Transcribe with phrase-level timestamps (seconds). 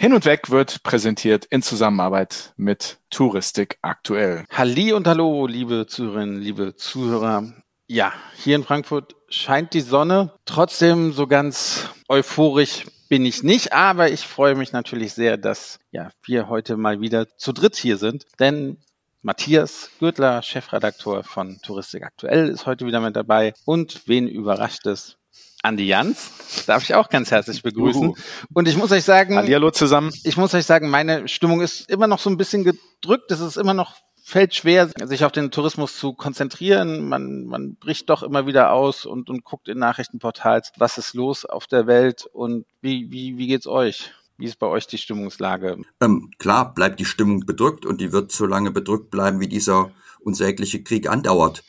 [0.00, 4.46] Hin und Weg wird präsentiert in Zusammenarbeit mit Touristik aktuell.
[4.48, 7.52] Halli und hallo, liebe Zuhörerinnen, liebe Zuhörer.
[7.86, 10.32] Ja, hier in Frankfurt scheint die Sonne.
[10.46, 16.10] Trotzdem so ganz euphorisch bin ich nicht, aber ich freue mich natürlich sehr, dass ja,
[16.24, 18.78] wir heute mal wieder zu dritt hier sind, denn
[19.20, 23.52] Matthias Gürtler, Chefredakteur von Touristik Aktuell, ist heute wieder mit dabei.
[23.66, 25.18] Und wen überrascht es?
[25.62, 26.30] Andi Jans,
[26.66, 28.08] darf ich auch ganz herzlich begrüßen.
[28.08, 28.14] Uhu.
[28.54, 30.10] Und ich muss euch sagen, Hallihallo zusammen.
[30.24, 33.30] Ich muss euch sagen, meine Stimmung ist immer noch so ein bisschen gedrückt.
[33.30, 37.08] Es ist immer noch fällt schwer, sich auf den Tourismus zu konzentrieren.
[37.08, 41.44] Man, man bricht doch immer wieder aus und, und guckt in Nachrichtenportals, was ist los
[41.44, 44.12] auf der Welt und wie, wie, wie geht's euch?
[44.38, 45.78] Wie ist bei euch die Stimmungslage?
[46.00, 49.90] Ähm, klar bleibt die Stimmung bedrückt und die wird so lange bedrückt bleiben, wie dieser
[50.20, 51.62] unsägliche Krieg andauert.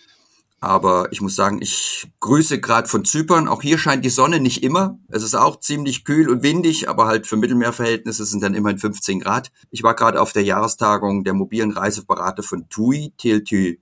[0.64, 3.48] Aber ich muss sagen, ich grüße gerade von Zypern.
[3.48, 5.00] Auch hier scheint die Sonne nicht immer.
[5.10, 9.22] Es ist auch ziemlich kühl und windig, aber halt für Mittelmeerverhältnisse sind dann immerhin 15
[9.22, 9.52] Grad.
[9.72, 13.80] Ich war gerade auf der Jahrestagung der mobilen Reiseberater von TUI, TLT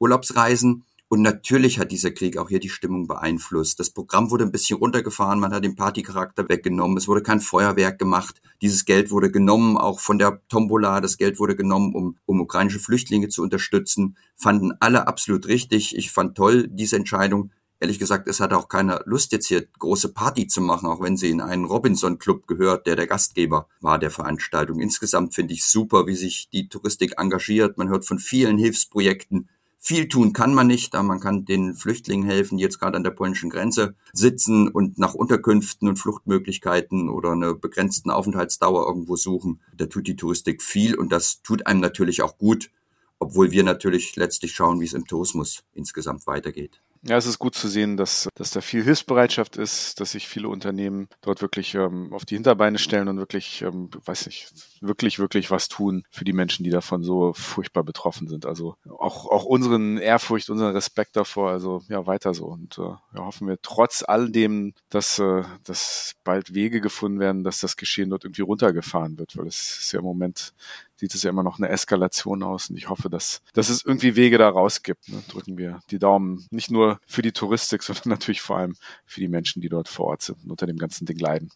[0.00, 0.84] Urlaubsreisen.
[1.08, 3.78] Und natürlich hat dieser Krieg auch hier die Stimmung beeinflusst.
[3.78, 8.00] Das Programm wurde ein bisschen runtergefahren, man hat den Partycharakter weggenommen, es wurde kein Feuerwerk
[8.00, 8.42] gemacht.
[8.60, 12.80] Dieses Geld wurde genommen, auch von der Tombola, das Geld wurde genommen, um, um ukrainische
[12.80, 14.16] Flüchtlinge zu unterstützen.
[14.34, 15.96] Fanden alle absolut richtig.
[15.96, 17.52] Ich fand toll diese Entscheidung.
[17.78, 21.18] Ehrlich gesagt, es hatte auch keine Lust, jetzt hier große Party zu machen, auch wenn
[21.18, 24.80] sie in einen Robinson-Club gehört, der der Gastgeber war der Veranstaltung.
[24.80, 27.76] Insgesamt finde ich super, wie sich die Touristik engagiert.
[27.76, 32.28] Man hört von vielen Hilfsprojekten, viel tun kann man nicht, aber man kann den Flüchtlingen
[32.28, 37.32] helfen, die jetzt gerade an der polnischen Grenze sitzen und nach Unterkünften und Fluchtmöglichkeiten oder
[37.32, 39.60] einer begrenzten Aufenthaltsdauer irgendwo suchen.
[39.76, 42.70] Da tut die Touristik viel und das tut einem natürlich auch gut,
[43.18, 46.80] obwohl wir natürlich letztlich schauen, wie es im Tourismus insgesamt weitergeht.
[47.08, 50.48] Ja, es ist gut zu sehen, dass, dass da viel Hilfsbereitschaft ist, dass sich viele
[50.48, 55.52] Unternehmen dort wirklich ähm, auf die Hinterbeine stellen und wirklich, ähm, weiß nicht, wirklich, wirklich
[55.52, 58.44] was tun für die Menschen, die davon so furchtbar betroffen sind.
[58.44, 62.46] Also auch, auch unseren Ehrfurcht, unseren Respekt davor, also ja, weiter so.
[62.46, 67.44] Und äh, ja, hoffen wir trotz all dem, dass, äh, dass bald Wege gefunden werden,
[67.44, 70.54] dass das Geschehen dort irgendwie runtergefahren wird, weil es ist ja im Moment
[70.96, 72.70] sieht es ja immer noch eine Eskalation aus.
[72.70, 75.08] Und ich hoffe, dass, dass es irgendwie Wege da raus gibt.
[75.08, 75.22] Ne?
[75.28, 76.46] Drücken wir die Daumen.
[76.50, 78.74] Nicht nur für die Touristik, sondern natürlich vor allem
[79.04, 81.50] für die Menschen, die dort vor Ort sind und unter dem ganzen Ding leiden.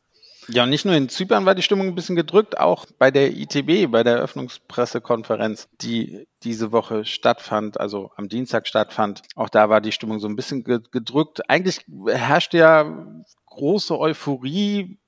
[0.48, 3.30] Ja, und nicht nur in Zypern war die Stimmung ein bisschen gedrückt, auch bei der
[3.30, 9.22] ITB, bei der Eröffnungspressekonferenz, die diese Woche stattfand, also am Dienstag stattfand.
[9.36, 11.48] Auch da war die Stimmung so ein bisschen gedrückt.
[11.48, 14.98] Eigentlich herrscht ja große Euphorie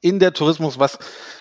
[0.00, 0.98] in der Tourismus, was,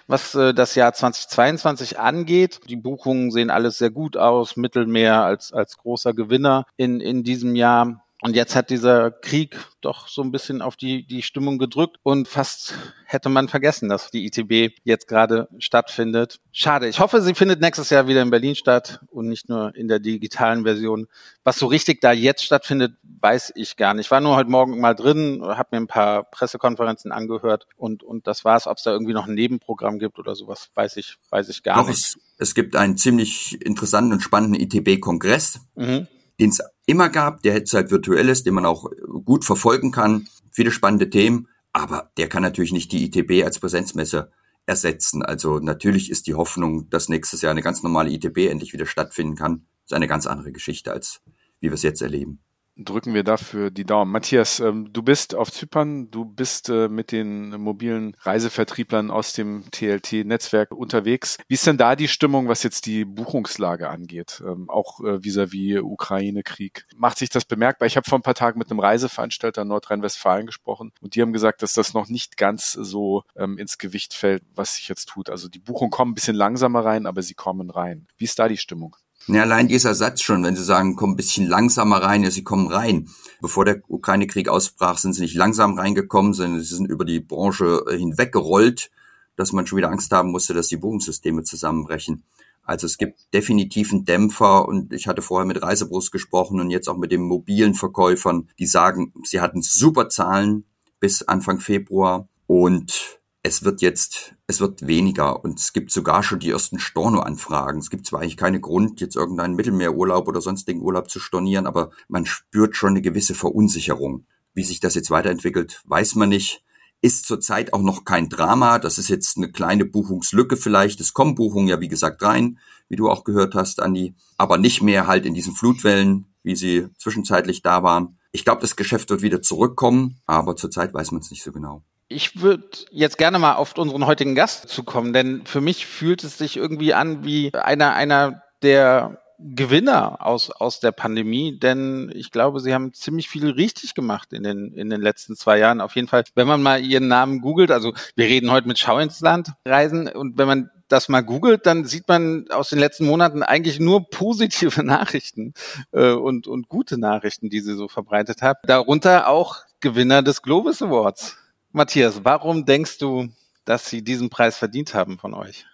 [0.08, 2.62] was äh, das Jahr 2022 angeht.
[2.68, 7.56] Die Buchungen sehen alles sehr gut aus, Mittelmeer als, als großer Gewinner in, in diesem
[7.56, 8.04] Jahr.
[8.25, 12.28] Und jetzt hat dieser Krieg doch so ein bisschen auf die, die Stimmung gedrückt und
[12.28, 12.74] fast
[13.06, 16.40] hätte man vergessen, dass die ITB jetzt gerade stattfindet.
[16.52, 16.88] Schade.
[16.88, 20.00] Ich hoffe, sie findet nächstes Jahr wieder in Berlin statt und nicht nur in der
[20.00, 21.06] digitalen Version.
[21.44, 24.08] Was so richtig da jetzt stattfindet, weiß ich gar nicht.
[24.08, 28.25] Ich war nur heute Morgen mal drin, habe mir ein paar Pressekonferenzen angehört und, und
[28.25, 28.66] das war's.
[28.66, 31.75] Ob es da irgendwie noch ein Nebenprogramm gibt oder sowas, weiß ich, weiß ich gar
[31.75, 32.00] Doch, nicht.
[32.00, 35.59] Es, es gibt einen ziemlich interessanten und spannenden ITB-Kongress.
[35.75, 36.08] Mhm
[36.40, 38.90] den es immer gab, der jetzt halt virtuell ist, den man auch
[39.23, 40.28] gut verfolgen kann.
[40.51, 44.31] Viele spannende Themen, aber der kann natürlich nicht die ITB als Präsenzmesse
[44.66, 45.23] ersetzen.
[45.23, 49.35] Also natürlich ist die Hoffnung, dass nächstes Jahr eine ganz normale ITB endlich wieder stattfinden
[49.35, 51.22] kann, ist eine ganz andere Geschichte, als
[51.59, 52.41] wie wir es jetzt erleben
[52.78, 54.12] drücken wir dafür die Daumen.
[54.12, 59.69] Matthias, ähm, du bist auf Zypern, du bist äh, mit den mobilen Reisevertrieblern aus dem
[59.72, 61.38] TLT-Netzwerk unterwegs.
[61.47, 65.81] Wie ist denn da die Stimmung, was jetzt die Buchungslage angeht, ähm, auch äh, vis-à-vis
[65.81, 66.85] Ukraine-Krieg?
[66.96, 67.88] Macht sich das bemerkbar?
[67.88, 71.34] Ich habe vor ein paar Tagen mit einem Reiseveranstalter in Nordrhein-Westfalen gesprochen und die haben
[71.34, 75.30] gesagt, dass das noch nicht ganz so ähm, ins Gewicht fällt, was sich jetzt tut.
[75.30, 78.08] Also die Buchungen kommen ein bisschen langsamer rein, aber sie kommen rein.
[78.18, 78.96] Wie ist da die Stimmung?
[79.28, 82.44] Ja, allein dieser Satz schon, wenn Sie sagen, komm ein bisschen langsamer rein, ja, Sie
[82.44, 83.09] kommen rein.
[83.41, 87.84] Bevor der Ukraine-Krieg ausbrach, sind Sie nicht langsam reingekommen, sondern Sie sind über die Branche
[87.90, 88.91] äh, hinweggerollt,
[89.35, 92.23] dass man schon wieder Angst haben musste, dass die Buchungssysteme zusammenbrechen.
[92.66, 96.88] Also es gibt definitiv einen Dämpfer und ich hatte vorher mit Reisebus gesprochen und jetzt
[96.88, 100.66] auch mit den mobilen Verkäufern, die sagen, sie hatten super Zahlen
[100.99, 106.40] bis Anfang Februar und es wird jetzt, es wird weniger und es gibt sogar schon
[106.40, 107.78] die ersten Storno-Anfragen.
[107.78, 111.92] Es gibt zwar eigentlich keinen Grund, jetzt irgendeinen Mittelmeerurlaub oder sonstigen Urlaub zu stornieren, aber
[112.08, 114.26] man spürt schon eine gewisse Verunsicherung.
[114.56, 116.64] Wie sich das jetzt weiterentwickelt, weiß man nicht.
[117.02, 118.80] Ist zurzeit auch noch kein Drama.
[118.80, 121.00] Das ist jetzt eine kleine Buchungslücke vielleicht.
[121.00, 122.58] Es kommen Buchungen ja, wie gesagt, rein,
[122.90, 124.16] wie du auch gehört hast, Andi.
[124.38, 128.18] Aber nicht mehr halt in diesen Flutwellen, wie sie zwischenzeitlich da waren.
[128.32, 131.84] Ich glaube, das Geschäft wird wieder zurückkommen, aber zurzeit weiß man es nicht so genau.
[132.07, 136.37] Ich würde jetzt gerne mal auf unseren heutigen Gast zukommen, denn für mich fühlt es
[136.37, 142.59] sich irgendwie an wie einer, einer der Gewinner aus, aus der Pandemie, denn ich glaube,
[142.59, 145.81] sie haben ziemlich viel richtig gemacht in den, in den letzten zwei Jahren.
[145.81, 148.99] Auf jeden Fall, wenn man mal ihren Namen googelt, also wir reden heute mit Schau
[148.99, 153.08] ins Land reisen und wenn man das mal googelt, dann sieht man aus den letzten
[153.08, 155.53] Monaten eigentlich nur positive Nachrichten
[155.91, 158.58] äh, und, und gute Nachrichten, die sie so verbreitet hat.
[158.66, 161.37] Darunter auch Gewinner des Globus Awards.
[161.75, 163.27] Matthias, warum denkst du,
[163.66, 165.66] dass sie diesen Preis verdient haben von euch?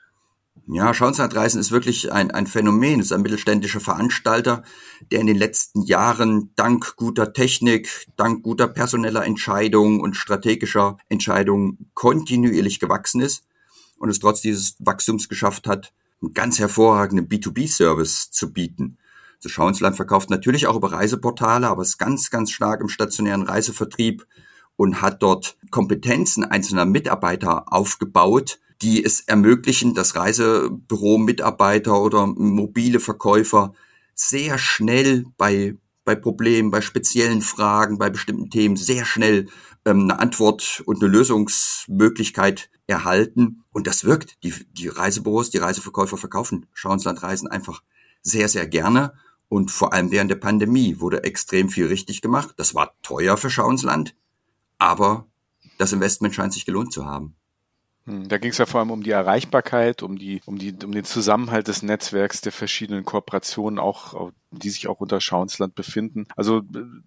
[0.66, 3.00] Ja, Schauenslandreisen ist wirklich ein, ein Phänomen.
[3.00, 4.64] Es ist ein mittelständischer Veranstalter,
[5.12, 11.92] der in den letzten Jahren dank guter Technik, dank guter personeller Entscheidungen und strategischer Entscheidungen
[11.94, 13.44] kontinuierlich gewachsen ist
[14.00, 18.98] und es trotz dieses Wachstums geschafft hat, einen ganz hervorragenden B2B-Service zu bieten.
[19.36, 24.26] Also Schauensland verkauft natürlich auch über Reiseportale, aber ist ganz, ganz stark im stationären Reisevertrieb
[24.82, 33.76] und hat dort Kompetenzen einzelner Mitarbeiter aufgebaut, die es ermöglichen, dass Reisebüro-Mitarbeiter oder mobile Verkäufer
[34.16, 39.50] sehr schnell bei, bei Problemen, bei speziellen Fragen, bei bestimmten Themen sehr schnell
[39.86, 43.64] ähm, eine Antwort und eine Lösungsmöglichkeit erhalten.
[43.72, 44.44] Und das wirkt.
[44.44, 47.84] Die, die Reisebüros, die Reiseverkäufer verkaufen Schauenslandreisen einfach
[48.24, 49.14] sehr, sehr gerne.
[49.48, 52.56] Und vor allem während der Pandemie wurde extrem viel richtig gemacht.
[52.58, 54.16] Das war teuer für Schauensland,
[54.82, 55.28] aber
[55.78, 57.36] das Investment scheint sich gelohnt zu haben.
[58.06, 60.92] Hm, da ging es ja vor allem um die Erreichbarkeit, um die, um die, um
[60.92, 66.28] den Zusammenhalt des Netzwerks der verschiedenen Kooperationen, auch die sich auch unter Schauensland befinden.
[66.36, 66.62] Also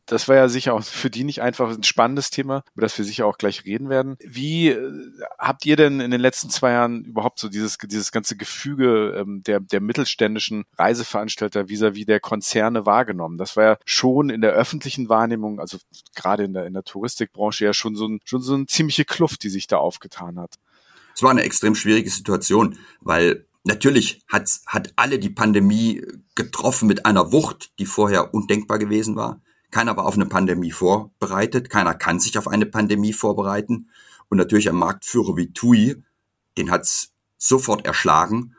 [0.06, 3.05] das war ja sicher auch für die nicht einfach ein spannendes Thema, über das wir
[3.05, 4.17] sicher auch gleich reden werden.
[4.25, 4.93] Wie äh,
[5.38, 9.43] habt ihr denn in den letzten zwei Jahren überhaupt so dieses, dieses ganze Gefüge ähm,
[9.43, 13.37] der, der mittelständischen Reiseveranstalter vis-à-vis -vis der Konzerne wahrgenommen?
[13.37, 15.79] Das war ja schon in der öffentlichen Wahrnehmung, also
[16.14, 19.43] gerade in der, in der Touristikbranche ja schon so, ein, schon so eine ziemliche Kluft,
[19.43, 20.55] die sich da aufgetan hat.
[21.15, 26.03] Es war eine extrem schwierige Situation, weil natürlich hat, hat alle die Pandemie
[26.35, 29.41] getroffen mit einer Wucht, die vorher undenkbar gewesen war.
[29.71, 33.89] Keiner war auf eine Pandemie vorbereitet, keiner kann sich auf eine Pandemie vorbereiten.
[34.29, 36.03] Und natürlich ein Marktführer wie TUI,
[36.57, 38.55] den hat's sofort erschlagen.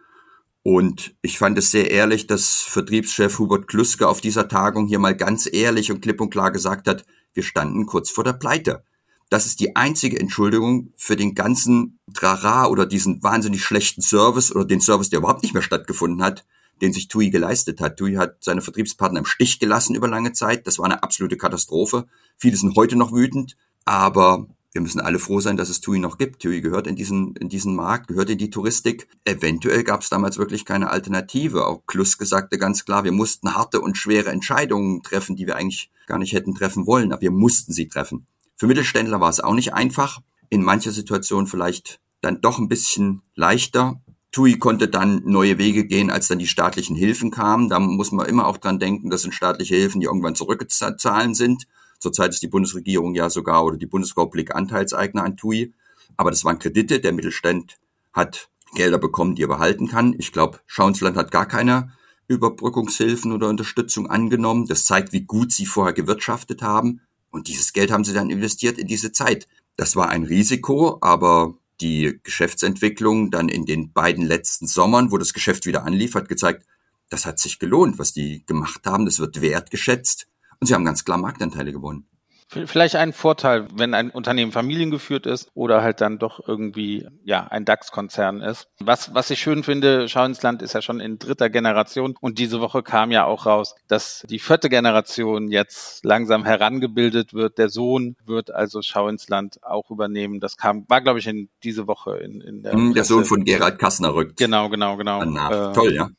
[0.64, 5.16] Und ich fand es sehr ehrlich, dass Vertriebschef Hubert Kluske auf dieser Tagung hier mal
[5.16, 8.84] ganz ehrlich und klipp und klar gesagt hat, wir standen kurz vor der Pleite.
[9.30, 14.66] Das ist die einzige Entschuldigung für den ganzen Trara oder diesen wahnsinnig schlechten Service oder
[14.66, 16.46] den Service, der überhaupt nicht mehr stattgefunden hat,
[16.82, 17.98] den sich TUI geleistet hat.
[17.98, 20.68] TUI hat seine Vertriebspartner im Stich gelassen über lange Zeit.
[20.68, 22.06] Das war eine absolute Katastrophe.
[22.38, 26.18] Viele sind heute noch wütend, aber wir müssen alle froh sein, dass es TUI noch
[26.18, 26.42] gibt.
[26.42, 29.08] TUI gehört in diesen, in diesen Markt, gehört in die Touristik.
[29.24, 31.66] Eventuell gab es damals wirklich keine Alternative.
[31.66, 35.90] Auch Kluske sagte ganz klar, wir mussten harte und schwere Entscheidungen treffen, die wir eigentlich
[36.08, 38.28] gar nicht hätten treffen wollen, aber wir mussten sie treffen.
[38.56, 40.22] Für Mittelständler war es auch nicht einfach.
[40.50, 44.02] In mancher Situation vielleicht dann doch ein bisschen leichter.
[44.32, 47.70] TUI konnte dann neue Wege gehen, als dann die staatlichen Hilfen kamen.
[47.70, 51.68] Da muss man immer auch dran denken, das sind staatliche Hilfen, die irgendwann zurückzahlen sind.
[52.00, 55.74] Zurzeit ist die Bundesregierung ja sogar oder die Bundesrepublik Anteilseigner an TUI.
[56.18, 57.00] Aber das waren Kredite.
[57.00, 57.78] Der Mittelstand
[58.14, 60.16] hat Gelder bekommen, die er behalten kann.
[60.18, 61.92] Ich glaube, Schauensland hat gar keine
[62.28, 64.68] Überbrückungshilfen oder Unterstützung angenommen.
[64.68, 67.02] Das zeigt, wie gut sie vorher gewirtschaftet haben.
[67.36, 69.46] Und dieses Geld haben sie dann investiert in diese Zeit.
[69.76, 75.34] Das war ein Risiko, aber die Geschäftsentwicklung dann in den beiden letzten Sommern, wo das
[75.34, 76.66] Geschäft wieder anlief, hat gezeigt,
[77.10, 79.06] das hat sich gelohnt, was die gemacht haben.
[79.06, 80.28] Das wird wertgeschätzt.
[80.62, 82.08] Und sie haben ganz klar Marktanteile gewonnen.
[82.48, 87.66] Vielleicht ein Vorteil, wenn ein Unternehmen familiengeführt ist oder halt dann doch irgendwie ja ein
[87.66, 88.68] DAX-Konzern ist.
[88.80, 92.38] Was, was ich schön finde, Schau ins Land ist ja schon in dritter Generation und
[92.38, 97.58] diese Woche kam ja auch raus, dass die vierte Generation jetzt langsam herangebildet wird.
[97.58, 100.40] Der Sohn wird also Schau ins Land auch übernehmen.
[100.40, 102.74] Das kam, war glaube ich in diese Woche in, in der.
[102.74, 103.14] Hm, der Presse.
[103.14, 104.38] Sohn von Gerald Kassner rückt.
[104.38, 105.22] Genau, genau, genau.
[105.24, 106.10] Äh, Toll, ja.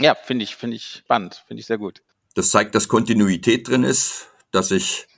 [0.00, 2.02] Ja, finde ich, finde ich spannend, finde ich sehr gut.
[2.34, 5.08] Das zeigt, dass Kontinuität drin ist, dass ich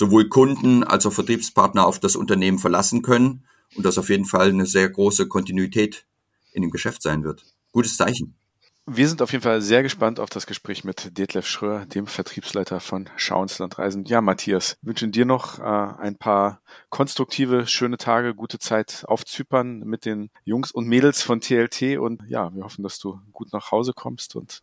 [0.00, 3.44] sowohl Kunden als auch Vertriebspartner auf das Unternehmen verlassen können
[3.76, 6.06] und dass auf jeden Fall eine sehr große Kontinuität
[6.52, 7.44] in dem Geschäft sein wird.
[7.70, 8.34] Gutes Zeichen.
[8.86, 12.80] Wir sind auf jeden Fall sehr gespannt auf das Gespräch mit Detlef Schröer, dem Vertriebsleiter
[12.80, 14.06] von Schauensland Reisen.
[14.06, 19.80] Ja, Matthias, wünschen dir noch äh, ein paar konstruktive, schöne Tage, gute Zeit auf Zypern
[19.80, 23.70] mit den Jungs und Mädels von TLT und ja, wir hoffen, dass du gut nach
[23.70, 24.62] Hause kommst und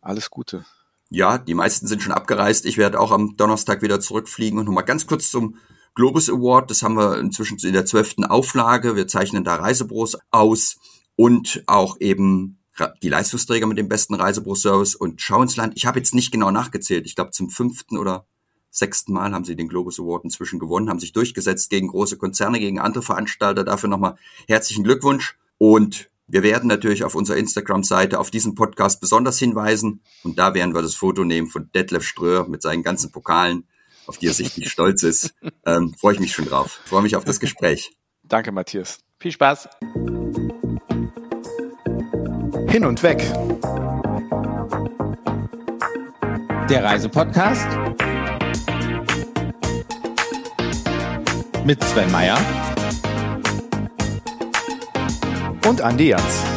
[0.00, 0.64] alles Gute.
[1.10, 2.64] Ja, die meisten sind schon abgereist.
[2.64, 5.56] Ich werde auch am Donnerstag wieder zurückfliegen und nochmal ganz kurz zum
[5.96, 6.70] Globus Award.
[6.70, 8.94] Das haben wir inzwischen in der zwölften Auflage.
[8.94, 10.78] Wir zeichnen da Reisebüros aus
[11.16, 12.60] und auch eben
[13.02, 15.72] die Leistungsträger mit dem besten Reisebüro-Service und Schau ins Land.
[15.76, 17.06] Ich habe jetzt nicht genau nachgezählt.
[17.06, 18.24] Ich glaube zum fünften oder
[18.70, 22.60] sechsten Mal haben sie den Globus Award inzwischen gewonnen, haben sich durchgesetzt gegen große Konzerne,
[22.60, 23.64] gegen andere Veranstalter.
[23.64, 25.36] Dafür nochmal herzlichen Glückwunsch.
[25.58, 30.00] Und wir werden natürlich auf unserer Instagram-Seite auf diesen Podcast besonders hinweisen.
[30.22, 33.66] Und da werden wir das Foto nehmen von Detlef Ströer mit seinen ganzen Pokalen,
[34.06, 35.34] auf die er sichtlich stolz ist.
[35.66, 36.80] Ähm, freue ich mich schon drauf.
[36.86, 37.92] Freue mich auf das Gespräch.
[38.22, 38.98] Danke, Matthias.
[39.18, 39.68] Viel Spaß.
[42.68, 43.18] Hin und weg.
[46.70, 47.68] Der Reisepodcast
[51.64, 52.38] mit Sven Meyer
[55.66, 56.49] und Andi Jans.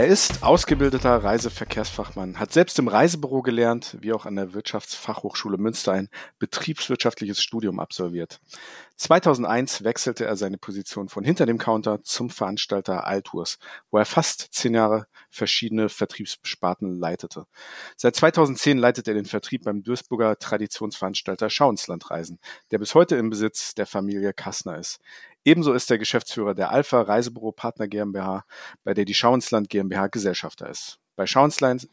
[0.00, 5.92] Er ist ausgebildeter Reiseverkehrsfachmann, hat selbst im Reisebüro gelernt, wie auch an der Wirtschaftsfachhochschule Münster
[5.92, 8.40] ein betriebswirtschaftliches Studium absolviert.
[8.96, 13.58] 2001 wechselte er seine Position von hinter dem Counter zum Veranstalter Altours,
[13.90, 17.44] wo er fast zehn Jahre verschiedene Vertriebssparten leitete.
[17.96, 22.38] Seit 2010 leitet er den Vertrieb beim Duisburger Traditionsveranstalter Schauenslandreisen,
[22.70, 24.98] der bis heute im Besitz der Familie Kassner ist.
[25.44, 28.44] Ebenso ist er Geschäftsführer der Alpha Reisebüro Partner GmbH,
[28.84, 30.98] bei der die Schauensland GmbH Gesellschafter ist.
[31.16, 31.88] Bei Schauensland,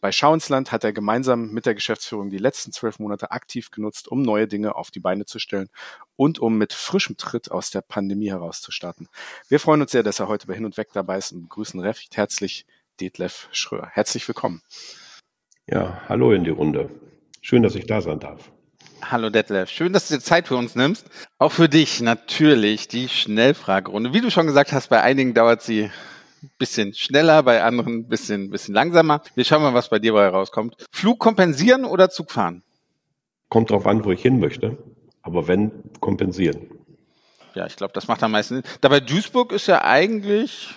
[0.00, 4.22] bei Schauensland hat er gemeinsam mit der Geschäftsführung die letzten zwölf Monate aktiv genutzt, um
[4.22, 5.68] neue Dinge auf die Beine zu stellen
[6.16, 9.08] und um mit frischem Tritt aus der Pandemie herauszustarten.
[9.48, 11.78] Wir freuen uns sehr, dass er heute bei Hin und Weg dabei ist und begrüßen
[11.80, 12.66] recht herzlich
[13.00, 13.88] Detlef Schröer.
[13.92, 14.62] Herzlich willkommen.
[15.66, 16.90] Ja, hallo in die Runde.
[17.40, 18.50] Schön, dass ich da sein darf.
[19.02, 21.06] Hallo Detlef, schön, dass du dir Zeit für uns nimmst.
[21.38, 24.12] Auch für dich natürlich die Schnellfragerunde.
[24.12, 25.84] Wie du schon gesagt hast, bei einigen dauert sie
[26.42, 29.22] ein bisschen schneller, bei anderen ein bisschen, bisschen langsamer.
[29.34, 30.76] Wir schauen mal, was bei dir bei rauskommt.
[30.92, 32.62] Flug kompensieren oder Zug fahren?
[33.48, 34.76] Kommt drauf an, wo ich hin möchte.
[35.22, 36.70] Aber wenn, kompensieren.
[37.54, 38.64] Ja, ich glaube, das macht am meisten Sinn.
[38.80, 40.74] Dabei Duisburg ist ja eigentlich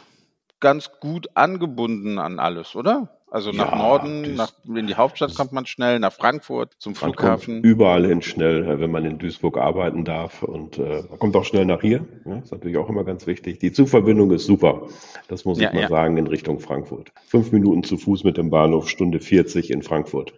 [0.59, 3.19] ganz gut angebunden an alles, oder?
[3.33, 7.63] Also nach ja, Norden, nach, in die Hauptstadt kommt man schnell, nach Frankfurt, zum Flughafen.
[7.63, 10.43] überall hin schnell, äh, wenn man in Duisburg arbeiten darf.
[10.43, 12.05] Und äh, man kommt auch schnell nach hier.
[12.25, 13.57] Ja, ist natürlich auch immer ganz wichtig.
[13.57, 14.87] Die Zugverbindung ist super.
[15.29, 15.89] Das muss ich ja, mal ja.
[15.89, 17.11] sagen, in Richtung Frankfurt.
[17.25, 20.35] Fünf Minuten zu Fuß mit dem Bahnhof, Stunde 40 in Frankfurt.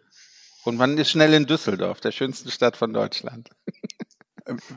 [0.64, 3.50] Und man ist schnell in Düsseldorf, der schönsten Stadt von Deutschland.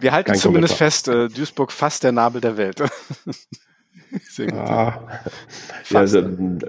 [0.00, 0.90] Wir halten Kein zumindest Kommentar.
[0.90, 2.82] fest, äh, Duisburg fast der Nabel der Welt.
[4.28, 4.58] Sehr gut.
[4.58, 5.22] Ah,
[5.90, 6.22] ja, also,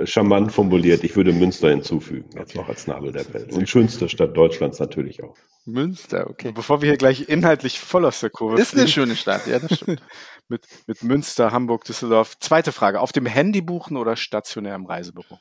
[0.05, 1.03] charmant formuliert.
[1.03, 3.53] Ich würde Münster hinzufügen, jetzt noch als Nabel der Welt.
[3.53, 5.36] Und schönste Stadt Deutschlands natürlich auch.
[5.65, 6.51] Münster, okay.
[6.51, 9.77] Bevor wir hier gleich inhaltlich voll aus der Kurve Ist eine schöne Stadt, ja, das
[9.77, 10.01] stimmt.
[10.48, 12.38] mit, mit Münster, Hamburg, Düsseldorf.
[12.39, 13.00] Zweite Frage.
[13.01, 15.39] Auf dem Handy buchen oder stationär im Reisebüro?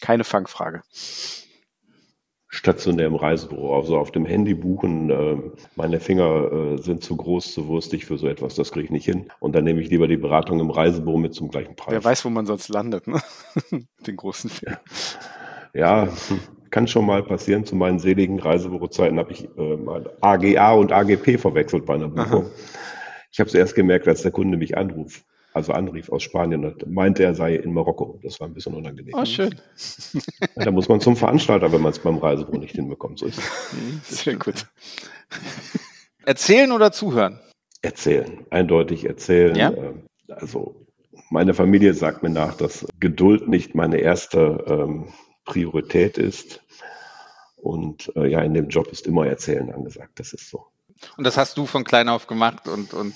[0.00, 0.82] Keine Fangfrage
[2.58, 3.76] stationär im Reisebüro.
[3.76, 5.36] Also auf dem Handy buchen, äh,
[5.76, 9.04] meine Finger äh, sind zu groß, zu wurstig für so etwas, das kriege ich nicht
[9.04, 9.30] hin.
[9.38, 11.92] Und dann nehme ich lieber die Beratung im Reisebüro mit zum gleichen Preis.
[11.92, 13.20] Wer weiß, wo man sonst landet, ne?
[14.06, 14.80] Den großen Finger.
[15.72, 16.08] Ja,
[16.70, 17.64] kann schon mal passieren.
[17.64, 22.46] Zu meinen seligen Reisebürozeiten habe ich äh, mal AGA und AGP verwechselt bei einer Buchung.
[22.46, 22.50] Aha.
[23.30, 25.24] Ich habe es erst gemerkt, als der Kunde mich anruft
[25.58, 28.18] also anrief aus Spanien und meinte, er sei in Marokko.
[28.22, 29.14] Das war ein bisschen unangenehm.
[29.14, 29.54] Oh, schön.
[30.56, 33.18] Ja, da muss man zum Veranstalter, wenn man es beim Reisebüro nicht hinbekommt.
[33.18, 34.22] So ist es.
[34.24, 34.66] Sehr gut.
[36.24, 37.40] Erzählen oder zuhören?
[37.82, 39.54] Erzählen, eindeutig erzählen.
[39.56, 39.72] Ja?
[39.72, 40.86] Ähm, also
[41.30, 45.12] meine Familie sagt mir nach, dass Geduld nicht meine erste ähm,
[45.44, 46.62] Priorität ist.
[47.56, 50.20] Und äh, ja, in dem Job ist immer Erzählen angesagt.
[50.20, 50.66] Das ist so.
[51.16, 53.14] Und das hast du von klein auf gemacht und, und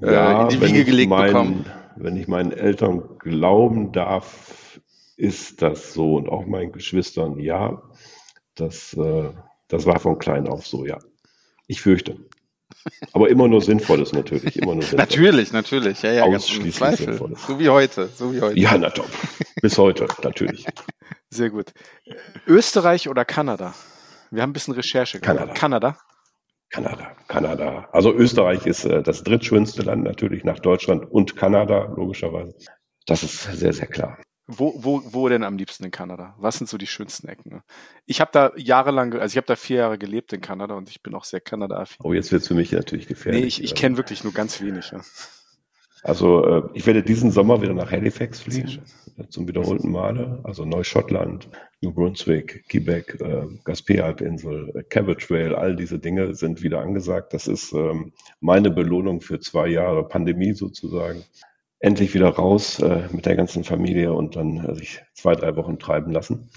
[0.00, 1.66] ja, in die Wiege gelegt mein, bekommen.
[1.96, 4.80] Wenn ich meinen Eltern glauben darf,
[5.16, 6.16] ist das so.
[6.16, 7.82] Und auch meinen Geschwistern, ja.
[8.54, 9.30] Das, äh,
[9.68, 10.98] das war von klein auf so, ja.
[11.66, 12.16] Ich fürchte.
[13.12, 14.56] Aber immer nur Sinnvolles natürlich.
[14.56, 15.10] Immer nur Sinnvolles.
[15.10, 16.02] natürlich, natürlich.
[16.02, 17.46] Ja, ja, Ausschließlich ganz Sinnvolles.
[17.46, 18.08] So wie heute.
[18.14, 18.58] So wie heute.
[18.58, 19.08] Ja, na top.
[19.62, 20.66] Bis heute, natürlich.
[21.30, 21.72] Sehr gut.
[22.46, 23.74] Österreich oder Kanada?
[24.30, 25.54] Wir haben ein bisschen Recherche gemacht.
[25.54, 25.54] Kanada.
[25.54, 25.98] Kanada.
[26.74, 27.88] Kanada, Kanada.
[27.92, 32.52] Also Österreich ist äh, das drittschönste Land natürlich nach Deutschland und Kanada, logischerweise.
[33.06, 34.18] Das ist sehr, sehr klar.
[34.48, 36.34] Wo, wo, wo denn am liebsten in Kanada?
[36.36, 37.62] Was sind so die schönsten Ecken?
[38.06, 41.00] Ich habe da jahrelang, also ich habe da vier Jahre gelebt in Kanada und ich
[41.00, 41.98] bin auch sehr Kanada-affin.
[42.02, 43.40] Oh, jetzt wird's für mich natürlich gefährlich.
[43.40, 44.90] Nee, ich, ich kenne wirklich nur ganz wenig.
[44.90, 45.00] Ja.
[46.04, 48.82] Also äh, ich werde diesen Sommer wieder nach Halifax fliegen,
[49.30, 50.38] zum wiederholten Male.
[50.44, 51.48] Also Neuschottland,
[51.80, 57.32] New Brunswick, Quebec, äh, Gaspé-Halbinsel, äh, Cabbage Trail, all diese Dinge sind wieder angesagt.
[57.32, 61.24] Das ist ähm, meine Belohnung für zwei Jahre Pandemie sozusagen.
[61.78, 65.78] Endlich wieder raus äh, mit der ganzen Familie und dann äh, sich zwei, drei Wochen
[65.78, 66.50] treiben lassen.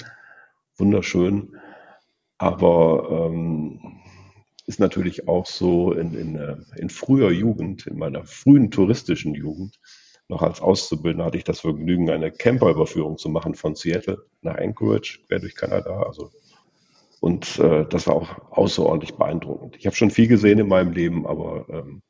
[0.75, 1.55] Wunderschön.
[2.37, 3.79] Aber ähm,
[4.67, 9.79] ist natürlich auch so in, in, äh, in früher Jugend, in meiner frühen touristischen Jugend,
[10.29, 15.19] noch als Auszubildender hatte ich das Vergnügen, eine Camperüberführung zu machen von Seattle nach Anchorage,
[15.27, 16.03] quer durch Kanada.
[16.03, 16.31] Also
[17.19, 19.75] und äh, das war auch außerordentlich beeindruckend.
[19.77, 22.01] Ich habe schon viel gesehen in meinem Leben, aber ähm,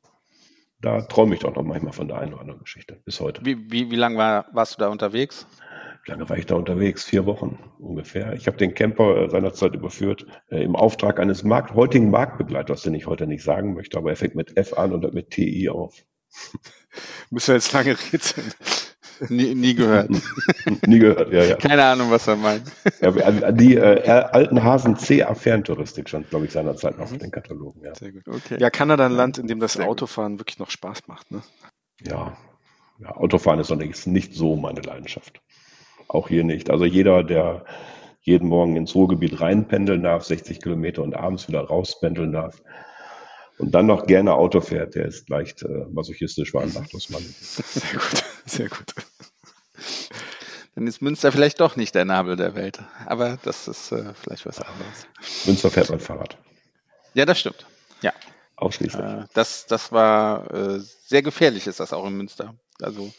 [0.80, 3.44] da träume ich doch noch manchmal von der einen oder anderen Geschichte bis heute.
[3.44, 5.46] Wie, wie, wie lange war, warst du da unterwegs?
[6.08, 7.04] Lange war ich da unterwegs?
[7.04, 8.32] Vier Wochen ungefähr.
[8.32, 12.94] Ich habe den Camper äh, seinerzeit überführt äh, im Auftrag eines Markt, heutigen Marktbegleiters, den
[12.94, 15.68] ich heute nicht sagen möchte, aber er fängt mit F an und hört mit TI
[15.68, 16.02] auf.
[17.30, 18.52] Müssen wir jetzt lange rätseln.
[19.28, 20.10] Nie, nie gehört.
[20.86, 21.56] nie gehört, ja, ja.
[21.56, 22.62] Keine Ahnung, was er meint.
[23.00, 27.32] Ja, an die äh, alten Hasen CA Ferntouristik stand, glaube ich, seinerzeit noch auf den
[27.32, 27.84] Katalogen.
[27.84, 27.96] Ja.
[27.96, 28.28] Sehr gut.
[28.28, 28.58] Okay.
[28.60, 30.42] Ja, Kanada ein Land, in dem das Sehr Autofahren gut.
[30.42, 31.32] wirklich noch Spaß macht.
[31.32, 31.42] Ne?
[32.00, 32.38] Ja.
[33.00, 35.42] ja, Autofahren ist noch nicht, nicht so meine Leidenschaft.
[36.08, 36.70] Auch hier nicht.
[36.70, 37.64] Also jeder, der
[38.22, 42.60] jeden Morgen ins Ruhrgebiet reinpendeln darf, 60 Kilometer und abends wieder rauspendeln darf,
[43.58, 47.22] und dann noch gerne Auto fährt, der ist leicht äh, masochistisch veranlagt, Mann.
[47.22, 48.94] Sehr gut, sehr gut.
[50.76, 52.78] Dann ist Münster vielleicht doch nicht der Nabel der Welt.
[53.06, 55.08] Aber das ist äh, vielleicht was anderes.
[55.44, 56.38] Münster fährt mein Fahrrad.
[57.14, 57.66] Ja, das stimmt.
[58.00, 58.12] Ja.
[58.54, 59.04] Ausschließlich.
[59.04, 62.54] Äh, das, das war äh, sehr gefährlich, ist das auch in Münster.
[62.80, 63.10] Also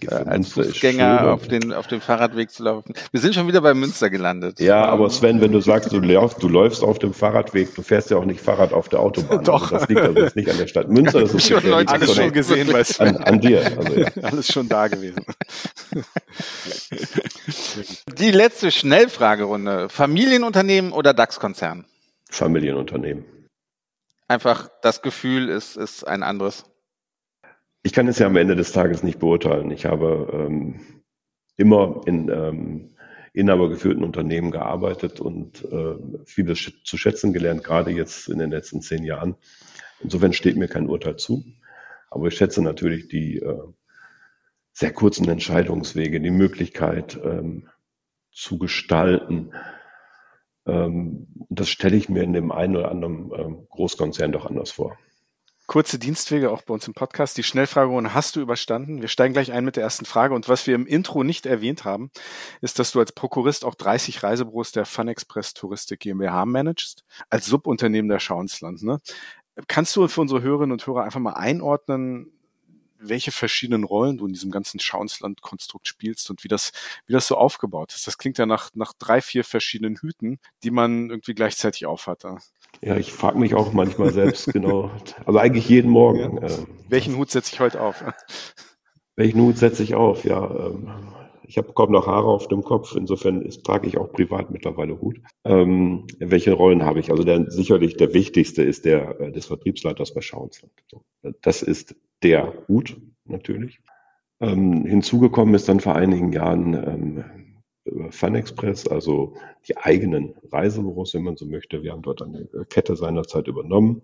[0.00, 2.94] äh, als Fußgänger auf den, auf dem Fahrradweg zu laufen.
[3.12, 4.58] Wir sind schon wieder bei Münster gelandet.
[4.58, 8.10] Ja, aber Sven, wenn du sagst, du läufst, du läufst auf dem Fahrradweg, du fährst
[8.10, 9.44] ja auch nicht Fahrrad auf der Autobahn.
[9.44, 9.70] Doch.
[9.70, 11.20] Also das liegt also jetzt nicht an der Stadt Münster.
[11.20, 13.16] Das ist schon Leute, alles schon gesehen bei Sven.
[13.18, 13.64] An, an dir.
[13.64, 14.08] Also, ja.
[14.22, 15.24] Alles schon da gewesen.
[18.18, 19.88] Die letzte Schnellfragerunde.
[19.90, 21.84] Familienunternehmen oder DAX-Konzern?
[22.30, 23.24] Familienunternehmen.
[24.26, 26.64] Einfach das Gefühl ist, ist ein anderes.
[27.86, 29.70] Ich kann es ja am Ende des Tages nicht beurteilen.
[29.70, 30.80] Ich habe ähm,
[31.56, 32.94] immer in ähm,
[33.34, 38.80] inhabergeführten Unternehmen gearbeitet und äh, vieles sch zu schätzen gelernt, gerade jetzt in den letzten
[38.80, 39.36] zehn Jahren.
[40.00, 41.44] Insofern steht mir kein Urteil zu.
[42.08, 43.62] Aber ich schätze natürlich die äh,
[44.72, 47.68] sehr kurzen Entscheidungswege, die Möglichkeit ähm,
[48.32, 49.52] zu gestalten.
[50.64, 54.96] Ähm, das stelle ich mir in dem einen oder anderen ähm, Großkonzern doch anders vor.
[55.66, 57.38] Kurze Dienstwege auch bei uns im Podcast.
[57.38, 59.00] Die Schnellfragerunde hast du überstanden.
[59.00, 60.34] Wir steigen gleich ein mit der ersten Frage.
[60.34, 62.10] Und was wir im Intro nicht erwähnt haben,
[62.60, 68.10] ist, dass du als Prokurist auch 30 Reisebüros der FunExpress Touristik GmbH managst, als Subunternehmen
[68.10, 68.82] der Schauensland.
[68.82, 69.00] Ne?
[69.66, 72.30] Kannst du für unsere Hörerinnen und Hörer einfach mal einordnen,
[72.98, 76.72] welche verschiedenen Rollen du in diesem ganzen Schauensland-Konstrukt spielst und wie das,
[77.06, 78.06] wie das so aufgebaut ist.
[78.06, 82.24] Das klingt ja nach, nach drei, vier verschiedenen Hüten, die man irgendwie gleichzeitig aufhat.
[82.84, 84.90] Ja, ich frage mich auch manchmal selbst genau.
[85.24, 86.36] Also eigentlich jeden Morgen.
[86.36, 86.48] Ja.
[86.48, 88.04] Äh, Welchen Hut setze ich heute auf?
[89.16, 90.24] Welchen Hut setze ich auf?
[90.24, 90.92] Ja, ähm,
[91.44, 92.94] ich habe kaum noch Haare auf dem Kopf.
[92.94, 95.18] Insofern ist, trage ich auch privat mittlerweile Hut.
[95.44, 97.10] Ähm, welche Rollen habe ich?
[97.10, 100.74] Also der, sicherlich der wichtigste ist der äh, des Vertriebsleiters bei Schauensland.
[100.90, 101.04] So,
[101.40, 103.80] das ist der Hut natürlich.
[104.40, 107.24] Ähm, hinzugekommen ist dann vor einigen Jahren ähm,
[108.10, 109.34] FunExpress, also
[109.68, 111.82] die eigenen Reisebüros, wenn man so möchte.
[111.82, 114.02] Wir haben dort eine Kette seinerzeit übernommen,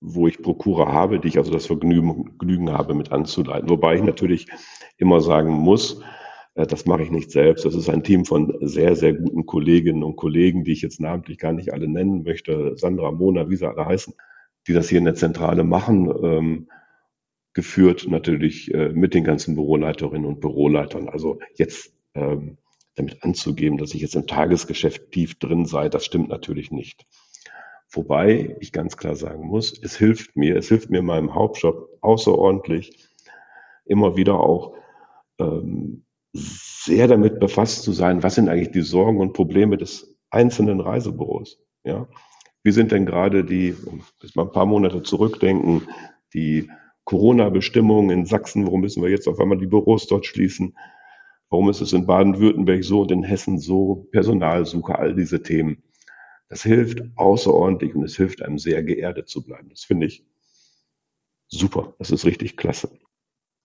[0.00, 3.68] wo ich Prokura habe, die ich also das Vergnügen, Vergnügen habe, mit anzuleiten.
[3.68, 4.46] Wobei ich natürlich
[4.96, 6.02] immer sagen muss,
[6.54, 7.64] äh, das mache ich nicht selbst.
[7.64, 11.38] Das ist ein Team von sehr, sehr guten Kolleginnen und Kollegen, die ich jetzt namentlich
[11.38, 12.76] gar nicht alle nennen möchte.
[12.76, 14.14] Sandra, Mona, wie sie alle heißen,
[14.66, 16.12] die das hier in der Zentrale machen.
[16.22, 16.68] Ähm,
[17.52, 21.08] geführt natürlich äh, mit den ganzen Büroleiterinnen und Büroleitern.
[21.08, 22.58] Also jetzt ähm,
[23.00, 27.06] damit anzugeben, dass ich jetzt im Tagesgeschäft tief drin sei, das stimmt natürlich nicht.
[27.90, 31.88] Wobei ich ganz klar sagen muss, es hilft mir, es hilft mir in meinem Hauptjob
[32.02, 33.08] außerordentlich,
[33.84, 34.74] immer wieder auch
[35.38, 40.80] ähm, sehr damit befasst zu sein, was sind eigentlich die Sorgen und Probleme des einzelnen
[40.80, 41.58] Reisebüros.
[41.82, 42.06] Ja?
[42.62, 43.74] Wie sind denn gerade die,
[44.20, 45.88] bis mal ein paar Monate zurückdenken,
[46.32, 46.70] die
[47.04, 50.76] Corona-Bestimmungen in Sachsen, warum müssen wir jetzt auf einmal die Büros dort schließen?
[51.50, 54.08] Warum ist es in Baden-Württemberg so und in Hessen so?
[54.12, 55.82] Personalsuche, all diese Themen.
[56.48, 59.68] Das hilft außerordentlich und es hilft einem sehr geerdet zu bleiben.
[59.68, 60.24] Das finde ich
[61.48, 61.94] super.
[61.98, 62.90] Das ist richtig klasse.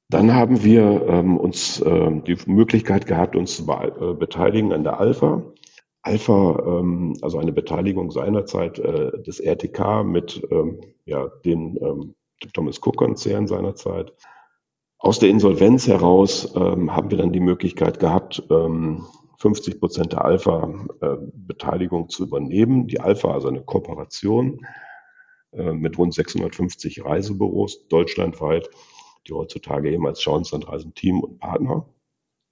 [0.09, 4.99] Dann haben wir ähm, uns äh, die Möglichkeit gehabt, uns zu äh, beteiligen an der
[4.99, 5.43] Alpha.
[6.03, 12.15] Alpha, ähm, also eine Beteiligung seinerzeit äh, des RTK mit ähm, ja, den ähm,
[12.53, 14.13] Thomas Cook-Konzern seinerzeit
[14.97, 19.05] aus der Insolvenz heraus ähm, haben wir dann die Möglichkeit gehabt, ähm,
[19.37, 22.87] 50 Prozent der Alpha-Beteiligung äh, zu übernehmen.
[22.87, 24.65] Die Alpha, also eine Kooperation
[25.51, 28.69] äh, mit rund 650 Reisebüros deutschlandweit,
[29.27, 31.85] die heutzutage eben als Schauenslandreisen-Team und Partner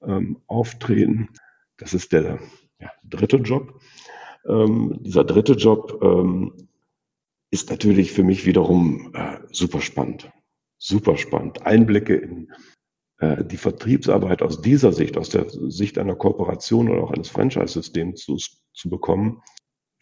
[0.02, 1.30] ähm, auftreten.
[1.78, 2.40] Das ist der
[2.80, 3.80] ja, dritte Job.
[4.46, 6.68] Ähm, dieser dritte Job ähm,
[7.50, 10.32] ist natürlich für mich wiederum äh, super spannend.
[10.86, 11.66] Super spannend.
[11.66, 12.52] Einblicke in
[13.20, 18.20] äh, die Vertriebsarbeit aus dieser Sicht, aus der Sicht einer Kooperation oder auch eines Franchise-Systems
[18.20, 18.36] zu,
[18.74, 19.42] zu bekommen,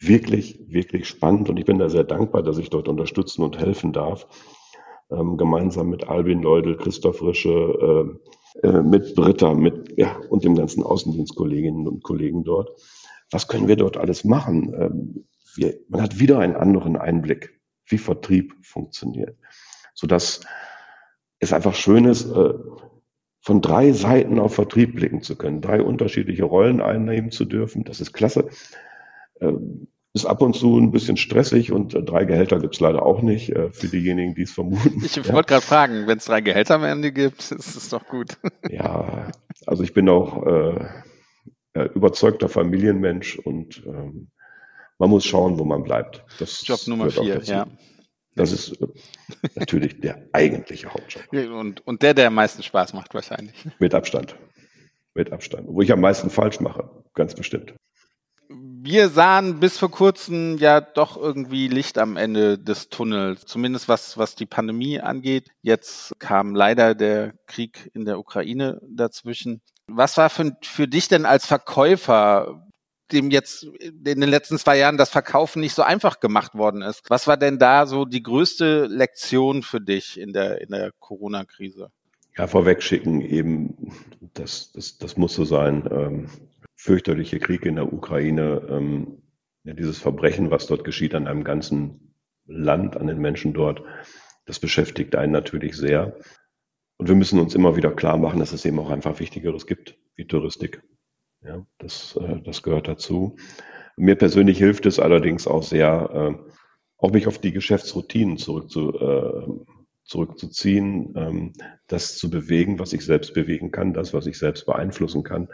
[0.00, 1.48] wirklich, wirklich spannend.
[1.48, 4.26] Und ich bin da sehr dankbar, dass ich dort unterstützen und helfen darf.
[5.08, 8.18] Ähm, gemeinsam mit Albin Leudel, Christoph Rische,
[8.64, 12.70] äh, äh, mit Britta, mit, ja, und dem ganzen Außendienstkolleginnen und Kollegen dort.
[13.30, 14.74] Was können wir dort alles machen?
[14.76, 19.38] Ähm, wir, man hat wieder einen anderen Einblick, wie Vertrieb funktioniert,
[19.94, 20.40] sodass
[21.42, 22.54] es einfach schön ist, äh,
[23.40, 27.82] von drei Seiten auf Vertrieb blicken zu können, drei unterschiedliche Rollen einnehmen zu dürfen.
[27.82, 28.48] Das ist klasse.
[29.40, 33.22] Ähm, ist ab und zu ein bisschen stressig und äh, drei Gehälter gibt's leider auch
[33.22, 35.02] nicht äh, für diejenigen, die es vermuten.
[35.04, 35.32] Ich ja.
[35.32, 38.38] wollte gerade fragen, wenn es drei Gehälter am Ende gibt, ist es doch gut.
[38.68, 39.32] Ja,
[39.66, 44.28] also ich bin auch äh, überzeugter Familienmensch und ähm,
[44.98, 46.24] man muss schauen, wo man bleibt.
[46.38, 47.66] Das Job Nummer vier, ja.
[48.34, 48.86] Das ist äh,
[49.54, 51.24] natürlich der eigentliche Hauptjob.
[51.32, 53.54] Und, und der, der am meisten Spaß macht, wahrscheinlich.
[53.78, 54.36] Mit Abstand.
[55.14, 55.68] Mit Abstand.
[55.68, 57.74] Wo ich am meisten falsch mache, ganz bestimmt.
[58.48, 64.18] Wir sahen bis vor kurzem ja doch irgendwie Licht am Ende des Tunnels, zumindest was,
[64.18, 65.50] was die Pandemie angeht.
[65.62, 69.62] Jetzt kam leider der Krieg in der Ukraine dazwischen.
[69.86, 72.66] Was war für, für dich denn als Verkäufer
[73.12, 77.08] dem jetzt in den letzten zwei Jahren das Verkaufen nicht so einfach gemacht worden ist.
[77.08, 81.90] Was war denn da so die größte Lektion für dich in der, in der Corona-Krise?
[82.36, 83.92] Ja, vorweg schicken eben,
[84.34, 85.88] das, das, das muss so sein.
[85.90, 86.26] Ähm,
[86.76, 89.22] fürchterliche Krieg in der Ukraine, ähm,
[89.64, 92.14] ja, dieses Verbrechen, was dort geschieht an einem ganzen
[92.46, 93.82] Land, an den Menschen dort,
[94.46, 96.16] das beschäftigt einen natürlich sehr.
[96.96, 99.98] Und wir müssen uns immer wieder klar machen, dass es eben auch einfach Wichtigeres gibt,
[100.16, 100.82] wie Touristik.
[101.44, 103.36] Ja, das, äh, das gehört dazu.
[103.96, 106.52] Mir persönlich hilft es allerdings auch sehr, äh,
[106.98, 109.48] auch mich auf die Geschäftsroutinen zurückzu, äh,
[110.04, 111.52] zurückzuziehen, ähm,
[111.88, 115.48] das zu bewegen, was ich selbst bewegen kann, das, was ich selbst beeinflussen kann,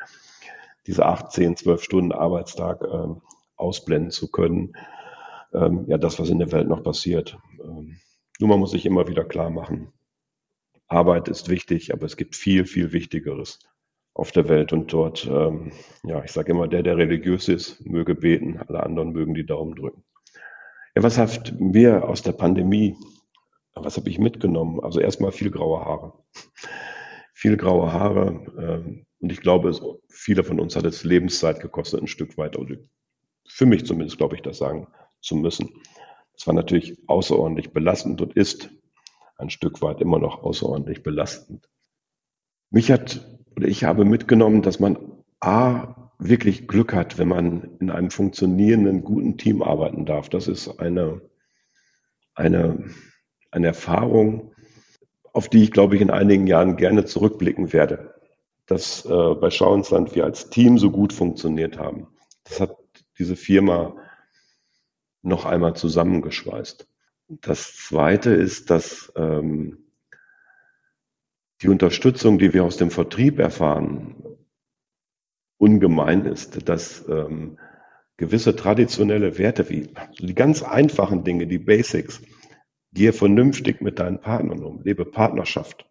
[0.87, 3.09] diese acht, zehn, zwölf Stunden Arbeitstag äh,
[3.57, 4.75] ausblenden zu können.
[5.55, 7.39] Ähm, ja, das, was in der Welt noch passiert.
[7.63, 7.97] Ähm,
[8.39, 9.93] nur man muss sich immer wieder klar machen,
[10.87, 13.59] Arbeit ist wichtig, aber es gibt viel, viel Wichtigeres
[14.19, 15.71] auf der Welt und dort, ähm,
[16.03, 19.77] ja, ich sage immer, der, der religiös ist, möge beten, alle anderen mögen die Daumen
[19.77, 20.03] drücken.
[20.97, 22.97] Ja, was hat mir aus der Pandemie,
[23.75, 24.81] was habe ich mitgenommen?
[24.81, 26.13] Also erstmal viel graue Haare.
[27.33, 29.73] viel graue Haare ähm, und ich glaube,
[30.09, 32.75] viele von uns hat es Lebenszeit gekostet, ein Stück weit, oder
[33.49, 34.89] für mich zumindest glaube ich, das sagen
[35.21, 35.71] zu müssen.
[36.35, 38.69] Es war natürlich außerordentlich belastend und ist
[39.37, 41.69] ein Stück weit immer noch außerordentlich belastend.
[42.71, 44.99] Mich hat oder ich habe mitgenommen, dass man
[45.41, 50.29] A, wirklich Glück hat, wenn man in einem funktionierenden, guten Team arbeiten darf.
[50.29, 51.21] Das ist eine,
[52.35, 52.85] eine,
[53.51, 54.53] eine Erfahrung,
[55.33, 58.15] auf die ich, glaube ich, in einigen Jahren gerne zurückblicken werde.
[58.67, 62.09] Dass äh, bei Schauensland wir als Team so gut funktioniert haben.
[62.45, 62.77] Das hat
[63.19, 63.95] diese Firma
[65.23, 66.87] noch einmal zusammengeschweißt.
[67.29, 69.88] Das Zweite ist, dass ähm,
[71.63, 74.17] die Unterstützung, die wir aus dem Vertrieb erfahren,
[75.59, 77.59] ungemein ist, dass ähm,
[78.17, 82.23] gewisse traditionelle Werte wie die ganz einfachen Dinge, die Basics,
[82.93, 85.89] gehe vernünftig mit deinen Partnern um, lebe Partnerschaft,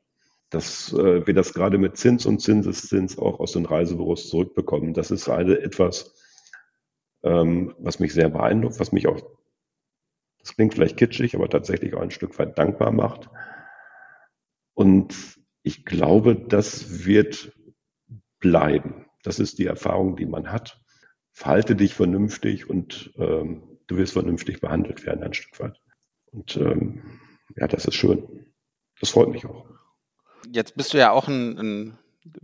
[0.50, 4.94] dass äh, wir das gerade mit Zins und Zinseszins auch aus den Reisebüros zurückbekommen.
[4.94, 6.16] Das ist eine etwas,
[7.24, 9.22] ähm, was mich sehr beeindruckt, was mich auch,
[10.40, 13.30] das klingt vielleicht kitschig, aber tatsächlich auch ein Stück weit dankbar macht.
[14.74, 17.52] Und ich glaube, das wird
[18.40, 19.06] bleiben.
[19.22, 20.80] Das ist die Erfahrung, die man hat.
[21.34, 25.82] Verhalte dich vernünftig und ähm, du wirst vernünftig behandelt werden ein Stück weit.
[26.32, 27.20] Und ähm,
[27.58, 28.46] ja, das ist schön.
[29.02, 29.66] Das freut mich auch.
[30.50, 31.98] Jetzt bist du ja auch ein, ein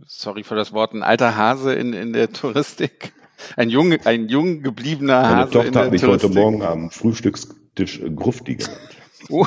[0.06, 3.14] sorry für das Wort, ein alter Hase in, in der Touristik.
[3.56, 5.34] Ein jung, ein jung gebliebener Hase.
[5.34, 6.30] Meine Tochter hat mich Touristik.
[6.30, 8.96] heute Morgen am Frühstückstisch Grufti genannt.
[9.30, 9.46] Oh.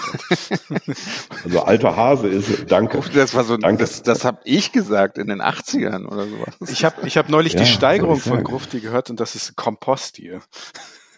[1.44, 3.02] also alter Hase ist, danke.
[3.14, 3.84] Das war so, danke.
[3.84, 6.70] das, das habe ich gesagt in den 80ern oder sowas.
[6.70, 10.18] Ich habe ich hab neulich ja, die Steigerung von Grufti gehört und das ist Kompost
[10.18, 10.42] hier.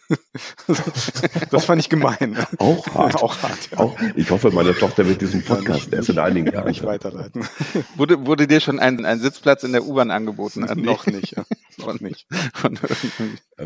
[1.52, 2.38] das fand ich gemein.
[2.58, 3.16] Auch hart.
[3.24, 3.78] Auch hart, ja.
[3.78, 7.48] Auch, ich hoffe, meine Tochter wird diesen Podcast erst in einigen Jahren nicht weiterleiten.
[7.96, 10.62] Wurde, wurde dir schon ein, ein Sitzplatz in der U-Bahn angeboten?
[10.82, 11.36] Noch nicht.
[11.36, 11.44] Ja.
[11.78, 12.28] Noch nicht.
[12.54, 12.80] Von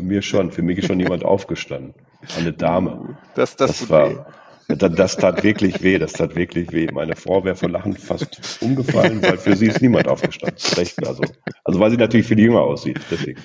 [0.00, 0.50] Mir schon.
[0.50, 1.94] Für mich ist schon jemand aufgestanden.
[2.36, 3.16] Eine Dame.
[3.34, 4.26] Das, das, das war,
[4.68, 6.88] das tat wirklich weh, das tat wirklich weh.
[6.92, 10.58] Meine Frau wäre vor Lachen fast umgefallen, weil für sie ist niemand aufgestanden.
[10.76, 11.22] Recht, also,
[11.64, 13.00] also weil sie natürlich viel jünger aussieht.
[13.10, 13.40] Deswegen.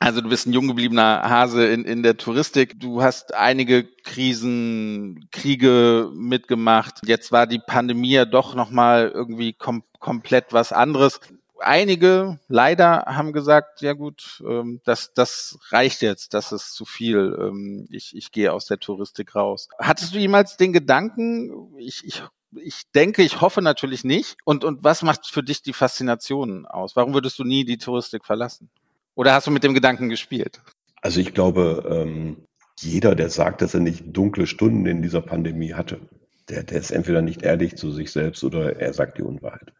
[0.00, 2.78] Also du bist ein jung gebliebener Hase in, in der Touristik.
[2.78, 7.00] Du hast einige Krisen, Kriege mitgemacht.
[7.04, 11.20] Jetzt war die Pandemie ja doch nochmal irgendwie kom komplett was anderes.
[11.60, 17.36] Einige leider haben gesagt, ja gut, ähm, das, das reicht jetzt, das ist zu viel.
[17.40, 19.68] Ähm, ich, ich gehe aus der Touristik raus.
[19.78, 22.22] Hattest du jemals den Gedanken, ich, ich
[22.56, 24.36] ich denke, ich hoffe natürlich nicht.
[24.44, 26.96] Und, und was macht für dich die Faszination aus?
[26.96, 28.70] Warum würdest du nie die Touristik verlassen?
[29.14, 30.60] Oder hast du mit dem Gedanken gespielt?
[31.02, 32.44] Also ich glaube, ähm,
[32.80, 36.00] jeder, der sagt, dass er nicht dunkle Stunden in dieser Pandemie hatte,
[36.48, 39.72] der, der ist entweder nicht ehrlich zu sich selbst oder er sagt die Unwahrheit.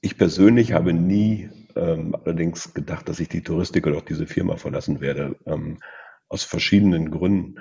[0.00, 4.56] Ich persönlich habe nie ähm, allerdings gedacht, dass ich die Touristik oder auch diese Firma
[4.56, 5.78] verlassen werde, ähm,
[6.28, 7.58] aus verschiedenen Gründen.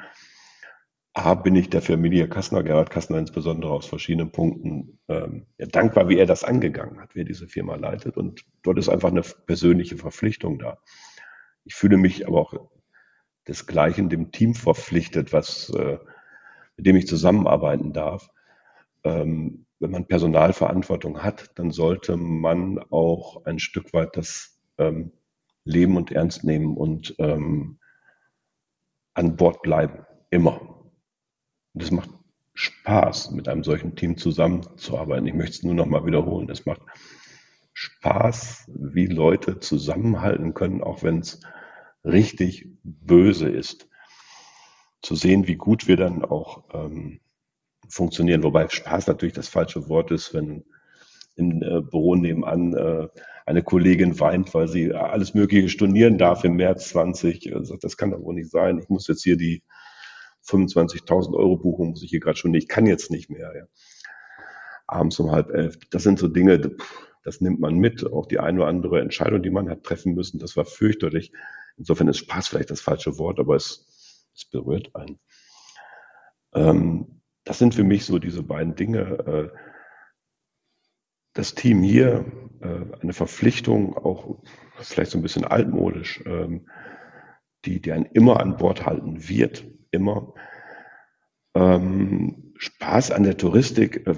[1.13, 6.17] A, bin ich der Familie Kastner, Gerhard Kastner insbesondere aus verschiedenen Punkten ähm, dankbar, wie
[6.17, 8.17] er das angegangen hat, wie er diese Firma leitet.
[8.17, 10.78] Und dort ist einfach eine persönliche Verpflichtung da.
[11.63, 12.54] Ich fühle mich aber auch
[13.48, 16.00] desgleichen dem Team verpflichtet, was, äh,
[16.76, 18.30] mit dem ich zusammenarbeiten darf.
[19.06, 25.12] Ähm, wenn man Personalverantwortung hat, dann sollte man auch ein Stück weit das ähm,
[25.64, 27.80] Leben und ernst nehmen und ähm,
[29.14, 30.06] an Bord bleiben.
[30.30, 30.62] Immer.
[31.74, 32.10] Und es macht
[32.54, 35.28] Spaß, mit einem solchen Team zusammenzuarbeiten.
[35.28, 36.50] Ich möchte es nur noch mal wiederholen.
[36.50, 36.82] Es macht
[37.74, 41.42] Spaß, wie Leute zusammenhalten können, auch wenn es
[42.06, 43.90] richtig böse ist.
[45.02, 47.20] Zu sehen, wie gut wir dann auch ähm,
[47.89, 48.43] funktionieren.
[48.43, 50.63] Wobei Spaß natürlich das falsche Wort ist, wenn
[51.36, 53.08] im äh, Büro nebenan äh,
[53.45, 57.56] eine Kollegin weint, weil sie alles Mögliche stornieren darf im März 20.
[57.56, 58.80] Also das kann doch wohl nicht sein.
[58.80, 59.63] Ich muss jetzt hier die
[60.48, 63.52] 25.000 Euro Buchung muss ich hier gerade schon nicht, ich kann jetzt nicht mehr.
[63.56, 63.65] Ja.
[64.88, 65.78] Abends um halb elf.
[65.89, 66.76] Das sind so Dinge,
[67.24, 68.06] das nimmt man mit.
[68.06, 71.32] Auch die eine oder andere Entscheidung, die man hat treffen müssen, das war fürchterlich.
[71.78, 75.19] Insofern ist Spaß vielleicht das falsche Wort, aber es, es berührt einen.
[76.54, 77.14] Ähm,
[77.46, 79.00] das sind für mich so diese beiden Dinge.
[79.00, 79.58] Äh,
[81.34, 82.26] das Team hier,
[82.62, 84.42] äh, eine Verpflichtung, auch
[84.80, 86.68] vielleicht so ein bisschen altmodisch, ähm,
[87.66, 90.34] die, die einen immer an Bord halten wird immer.
[91.54, 94.08] Ähm, Spaß an der Touristik.
[94.08, 94.16] Äh,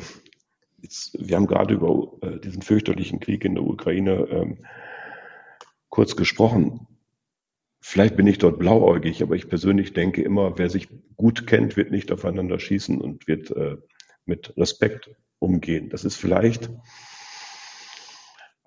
[0.81, 2.13] jetzt, wir haben gerade über
[2.43, 4.65] diesen fürchterlichen Krieg in der Ukraine ähm,
[5.89, 6.86] kurz gesprochen.
[7.89, 11.89] Vielleicht bin ich dort blauäugig, aber ich persönlich denke immer, wer sich gut kennt, wird
[11.89, 13.77] nicht aufeinander schießen und wird äh,
[14.25, 15.87] mit Respekt umgehen.
[15.87, 16.69] Das ist vielleicht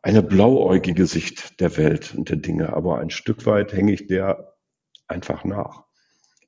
[0.00, 4.54] eine blauäugige Sicht der Welt und der Dinge, aber ein Stück weit hänge ich der
[5.06, 5.85] einfach nach.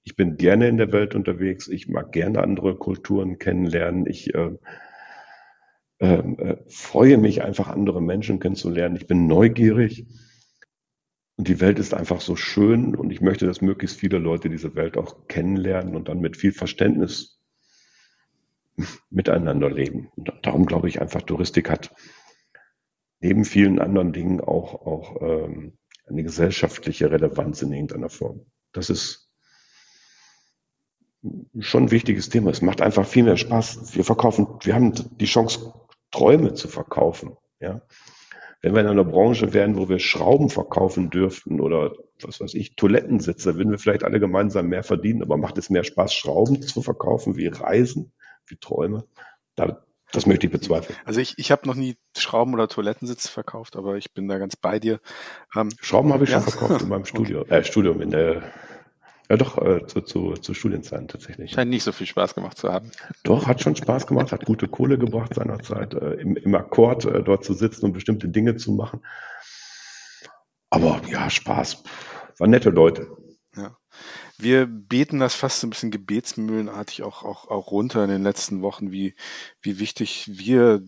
[0.03, 1.69] Ich bin gerne in der Welt unterwegs.
[1.69, 4.07] Ich mag gerne andere Kulturen kennenlernen.
[4.07, 4.57] Ich äh,
[6.01, 8.97] ähm, äh, freue mich einfach, andere Menschen kennenzulernen.
[8.97, 10.07] Ich bin neugierig.
[11.43, 14.77] Und die Welt ist einfach so schön und ich möchte, dass möglichst viele Leute diese
[14.77, 17.41] Welt auch kennenlernen und dann mit viel Verständnis
[19.11, 20.13] miteinander leben.
[20.15, 21.93] Und darum glaube ich einfach, Touristik hat
[23.19, 25.73] neben vielen anderen Dingen auch, auch ähm,
[26.07, 28.47] eine gesellschaftliche Relevanz in irgendeiner Form.
[28.71, 29.29] Das ist
[31.59, 32.53] schon ein wichtiges Thema.
[32.53, 33.97] Es macht einfach viel mehr Spaß.
[33.97, 35.75] Wir verkaufen, wir haben die Chance,
[36.13, 37.37] Träume zu verkaufen.
[37.59, 37.83] Ja.
[38.63, 42.77] Wenn wir in einer Branche wären, wo wir Schrauben verkaufen dürften oder was weiß ich,
[42.77, 46.81] Toilettensitze, würden wir vielleicht alle gemeinsam mehr verdienen, aber macht es mehr Spaß, Schrauben zu
[46.81, 48.13] verkaufen, wie Reisen,
[48.47, 49.05] wie Träume?
[49.57, 50.97] Da, das möchte ich bezweifeln.
[51.05, 54.55] Also ich, ich habe noch nie Schrauben oder Toilettensitze verkauft, aber ich bin da ganz
[54.55, 55.01] bei dir.
[55.57, 56.41] Ähm, Schrauben habe ich ja?
[56.41, 57.59] schon verkauft in meinem Studio, okay.
[57.59, 58.45] äh, Studium, in der
[59.33, 61.53] ja, doch, äh, zu, zu, zu Studienzeiten tatsächlich.
[61.53, 62.91] Scheint nicht so viel Spaß gemacht zu haben.
[63.23, 67.23] Doch, hat schon Spaß gemacht, hat gute Kohle gebracht seinerzeit, äh, im, im Akkord äh,
[67.23, 69.01] dort zu sitzen und bestimmte Dinge zu machen.
[70.69, 71.83] Aber ja, Spaß.
[72.37, 73.09] War nette Leute.
[73.57, 73.75] Ja.
[74.37, 78.93] Wir beten das fast ein bisschen gebetsmühlenartig auch, auch, auch runter in den letzten Wochen,
[78.93, 79.15] wie,
[79.63, 80.83] wie wichtig wir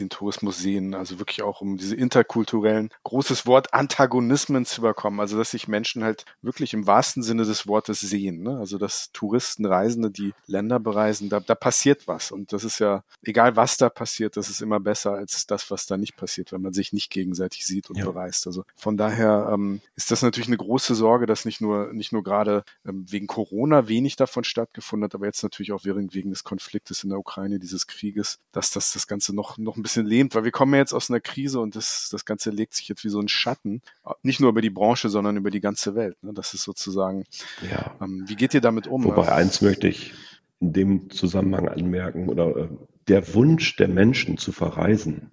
[0.00, 5.36] den Tourismus sehen, also wirklich auch um diese interkulturellen, großes Wort, Antagonismen zu überkommen, also
[5.36, 8.58] dass sich Menschen halt wirklich im wahrsten Sinne des Wortes sehen, ne?
[8.58, 12.30] also dass Touristen, Reisende, die Länder bereisen, da, da passiert was.
[12.30, 15.86] Und das ist ja, egal was da passiert, das ist immer besser als das, was
[15.86, 18.04] da nicht passiert, wenn man sich nicht gegenseitig sieht und ja.
[18.04, 22.12] bereist, also von daher ähm, ist das natürlich eine große Sorge, dass nicht nur, nicht
[22.12, 26.30] nur gerade ähm, wegen Corona wenig davon stattgefunden hat, aber jetzt natürlich auch wegen, wegen
[26.30, 30.06] des Konfliktes in der Ukraine, dieses Krieges, dass das das Ganze noch, noch ein bisschen
[30.06, 32.88] lähmt, weil wir kommen ja jetzt aus einer Krise und das, das Ganze legt sich
[32.88, 33.82] jetzt wie so ein Schatten,
[34.22, 36.16] nicht nur über die Branche, sondern über die ganze Welt.
[36.22, 36.32] Ne?
[36.34, 37.24] Das ist sozusagen,
[37.70, 37.96] ja.
[38.02, 39.04] ähm, wie geht ihr damit um?
[39.04, 40.12] Wobei eins möchte ich
[40.58, 42.68] in dem Zusammenhang anmerken, oder äh,
[43.06, 45.30] der Wunsch der Menschen zu verreisen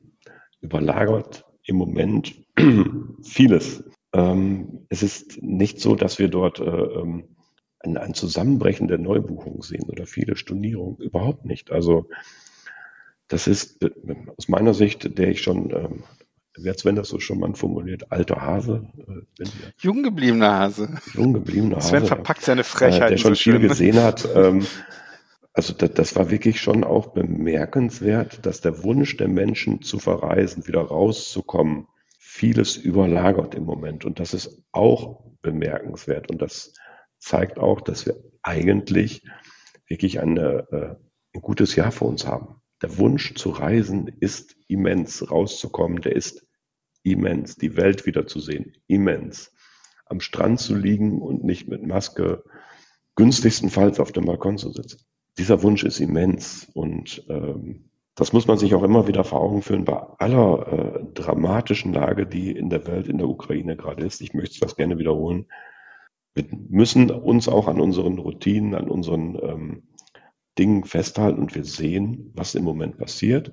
[0.61, 2.35] überlagert im Moment
[3.23, 3.83] vieles.
[4.13, 7.35] ähm, es ist nicht so, dass wir dort äh, ähm,
[7.79, 10.97] ein, ein Zusammenbrechen der Neubuchungen sehen oder viele Stornierungen.
[10.97, 11.71] Überhaupt nicht.
[11.71, 12.07] Also
[13.27, 13.83] das ist
[14.38, 16.03] aus meiner Sicht, der ich schon, ähm,
[16.57, 18.88] wer Sven das so schon mal formuliert, alter Hase.
[19.39, 19.45] Äh,
[19.77, 20.89] jung gebliebener Hase.
[21.13, 21.89] Jung gebliebener Hase.
[21.89, 23.07] Sven verpackt seine Frechheit.
[23.07, 23.67] Äh, der schon so viel schön.
[23.67, 24.27] gesehen hat.
[24.36, 24.65] Ähm,
[25.55, 30.67] also das, das war wirklich schon auch bemerkenswert, dass der Wunsch der Menschen zu verreisen,
[30.67, 34.03] wieder rauszukommen, vieles überlagert im Moment.
[34.03, 36.31] Und das ist auch bemerkenswert.
[36.31, 36.73] Und das
[37.19, 39.23] zeigt auch, dass wir eigentlich
[39.88, 40.95] wirklich eine, äh,
[41.36, 42.55] ein gutes Jahr vor uns haben.
[42.83, 46.45] Der Wunsch zu reisen ist immens, rauszukommen, der ist
[47.01, 49.53] immens, die Welt wiederzusehen, immens.
[50.05, 52.43] Am Strand zu liegen und nicht mit Maske,
[53.15, 54.99] günstigstenfalls auf dem Balkon zu sitzen.
[55.37, 59.61] Dieser Wunsch ist immens und ähm, das muss man sich auch immer wieder vor Augen
[59.61, 64.19] führen bei aller äh, dramatischen Lage, die in der Welt, in der Ukraine gerade ist.
[64.19, 65.45] Ich möchte das gerne wiederholen.
[66.35, 69.83] Wir müssen uns auch an unseren Routinen, an unseren ähm,
[70.57, 73.51] Dingen festhalten und wir sehen, was im Moment passiert.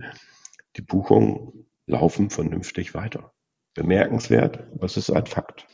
[0.77, 3.33] Die Buchungen laufen vernünftig weiter.
[3.75, 5.67] Bemerkenswert, was ist ein Fakt.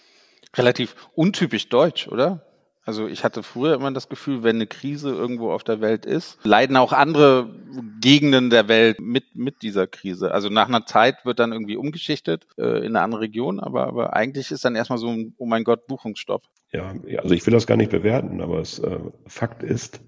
[0.55, 2.47] Relativ untypisch deutsch, oder?
[2.87, 6.39] Also ich hatte früher immer das Gefühl, wenn eine Krise irgendwo auf der Welt ist,
[6.45, 7.53] leiden auch andere
[8.01, 10.31] Gegenden der Welt mit, mit dieser Krise.
[10.31, 14.13] Also nach einer Zeit wird dann irgendwie umgeschichtet äh, in eine andere Region, aber, aber
[14.15, 16.45] eigentlich ist dann erstmal so ein, oh mein Gott, Buchungsstopp.
[16.71, 20.01] Ja, also ich will das gar nicht bewerten, aber es, äh, Fakt ist,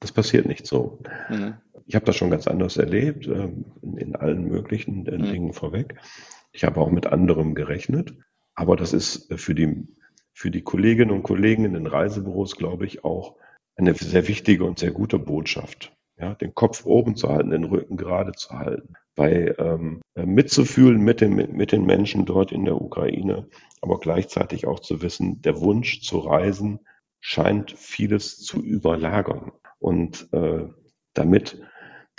[0.00, 0.98] das passiert nicht so.
[1.28, 1.54] Mhm.
[1.86, 3.48] Ich habe das schon ganz anders erlebt, äh,
[3.96, 5.24] in, allen möglichen äh, mhm.
[5.24, 5.96] Dingen vorweg.
[6.52, 8.14] Ich habe auch mit anderem gerechnet,
[8.54, 9.86] aber das ist für die
[10.36, 13.36] für die Kolleginnen und Kollegen in den Reisebüros, glaube ich, auch
[13.74, 15.96] eine sehr wichtige und sehr gute Botschaft.
[16.18, 21.22] Ja, den Kopf oben zu halten, den Rücken gerade zu halten, bei ähm, mitzufühlen mit
[21.22, 23.48] den, mit den Menschen dort in der Ukraine,
[23.80, 26.80] aber gleichzeitig auch zu wissen, der Wunsch zu reisen
[27.20, 29.52] scheint vieles zu überlagern.
[29.78, 30.66] Und äh,
[31.14, 31.60] damit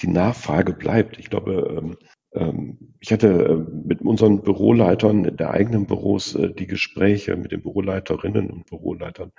[0.02, 1.18] die Nachfrage bleibt.
[1.18, 1.98] Ich glaube, ähm,
[2.34, 7.62] ähm, ich hatte äh, mit unseren Büroleitern der eigenen Büros äh, die Gespräche mit den
[7.62, 9.32] Büroleiterinnen und Büroleitern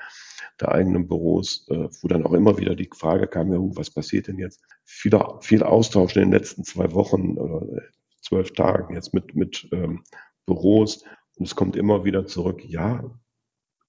[0.61, 4.27] der eigenen Büros, äh, wo dann auch immer wieder die Frage kam, ja, was passiert
[4.27, 4.63] denn jetzt?
[4.85, 7.83] Viel, viel Austausch in den letzten zwei Wochen oder
[8.21, 10.03] zwölf Tagen jetzt mit, mit ähm,
[10.47, 11.05] Büros
[11.37, 13.05] und es kommt immer wieder zurück, ja,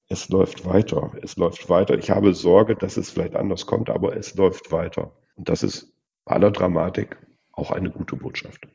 [0.10, 1.98] es läuft weiter, es läuft weiter.
[1.98, 5.12] Ich habe Sorge, dass es vielleicht anders kommt, aber es läuft weiter.
[5.36, 5.94] Und das ist
[6.26, 7.18] bei aller Dramatik
[7.54, 8.68] auch eine gute Botschaft.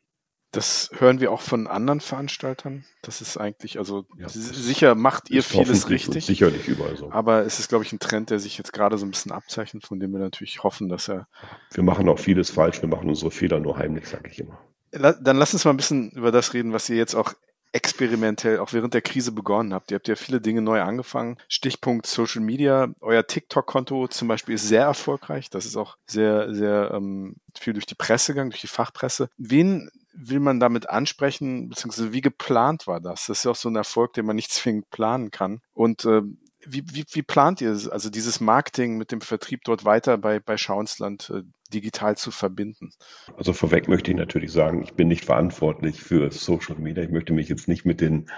[0.53, 2.85] Das hören wir auch von anderen Veranstaltern.
[3.03, 6.27] Das ist eigentlich, also ja, sicher macht ihr vieles richtig.
[6.27, 7.11] Sicherlich überall so.
[7.11, 9.85] Aber es ist, glaube ich, ein Trend, der sich jetzt gerade so ein bisschen abzeichnet,
[9.85, 11.27] von dem wir natürlich hoffen, dass er.
[11.73, 14.61] Wir machen auch vieles falsch, wir machen unsere Fehler nur heimlich, sage ich immer.
[14.93, 17.35] Dann lass uns mal ein bisschen über das reden, was ihr jetzt auch
[17.75, 19.91] experimentell auch während der Krise begonnen habt.
[19.91, 21.39] Ihr habt ja viele Dinge neu angefangen.
[21.49, 22.89] Stichpunkt Social Media.
[23.01, 25.51] Euer TikTok-Konto zum Beispiel ist sehr erfolgreich.
[25.51, 29.29] Das ist auch sehr, sehr ähm, viel durch die Presse gegangen, durch die Fachpresse.
[29.37, 33.27] Wen will man damit ansprechen, beziehungsweise wie geplant war das?
[33.27, 35.61] Das ist ja auch so ein Erfolg, den man nicht zwingend planen kann.
[35.73, 36.23] Und äh,
[36.67, 40.57] wie, wie, wie plant ihr also dieses Marketing mit dem Vertrieb dort weiter bei, bei
[40.57, 41.43] Schauensland äh,
[41.75, 42.91] digital zu verbinden?
[43.37, 47.03] Also vorweg möchte ich natürlich sagen, ich bin nicht verantwortlich für Social Media.
[47.03, 48.31] Ich möchte mich jetzt nicht mit den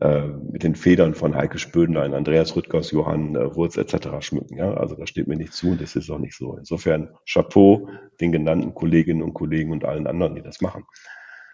[0.00, 4.08] äh, mit den Federn von Heike Spödenlein, Andreas Rüttgers, Johann äh, Wurz etc.
[4.20, 4.56] schmücken.
[4.56, 4.74] Ja?
[4.74, 6.56] Also das steht mir nicht zu und das ist auch nicht so.
[6.56, 7.88] Insofern Chapeau
[8.20, 10.84] den genannten Kolleginnen und Kollegen und allen anderen, die das machen.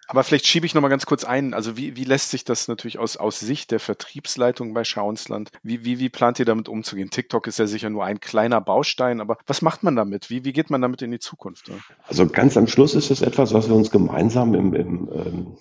[0.07, 1.53] Aber vielleicht schiebe ich noch mal ganz kurz ein.
[1.53, 5.83] Also wie, wie lässt sich das natürlich aus, aus Sicht der Vertriebsleitung bei Schauensland, wie,
[5.85, 7.09] wie, wie plant ihr damit umzugehen?
[7.09, 10.29] TikTok ist ja sicher nur ein kleiner Baustein, aber was macht man damit?
[10.29, 11.71] Wie, wie geht man damit in die Zukunft?
[12.07, 15.57] Also ganz am Schluss ist es etwas, was wir uns gemeinsam im, im ähm,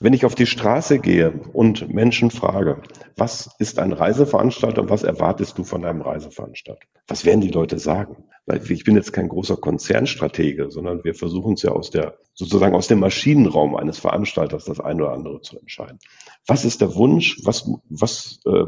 [0.00, 2.82] wenn ich auf die Straße gehe und Menschen frage,
[3.16, 6.86] was ist ein Reiseveranstalter und was erwartest du von einem Reiseveranstalter?
[7.08, 8.24] Was werden die Leute sagen?
[8.46, 12.74] Weil ich bin jetzt kein großer Konzernstratege, sondern wir versuchen es ja aus der, sozusagen
[12.74, 15.98] aus dem Maschinenraum eines Veranstalters das eine oder andere zu entscheiden.
[16.46, 17.40] Was ist der Wunsch?
[17.44, 18.64] Was, was äh,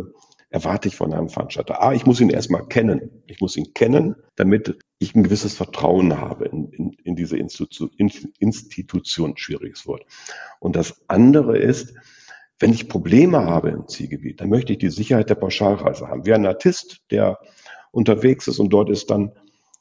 [0.50, 1.82] erwarte ich von einem Veranstalter?
[1.82, 3.22] Ah, ich muss ihn erstmal kennen.
[3.26, 7.90] Ich muss ihn kennen, damit ich ein gewisses Vertrauen habe in, in, in diese Institution,
[8.38, 10.04] Institution, schwieriges Wort.
[10.58, 11.94] Und das andere ist,
[12.58, 16.27] wenn ich Probleme habe im Zielgebiet, dann möchte ich die Sicherheit der Pauschalreise haben.
[16.27, 17.38] Wie ein Artist, der
[17.90, 19.33] unterwegs ist und dort ist dann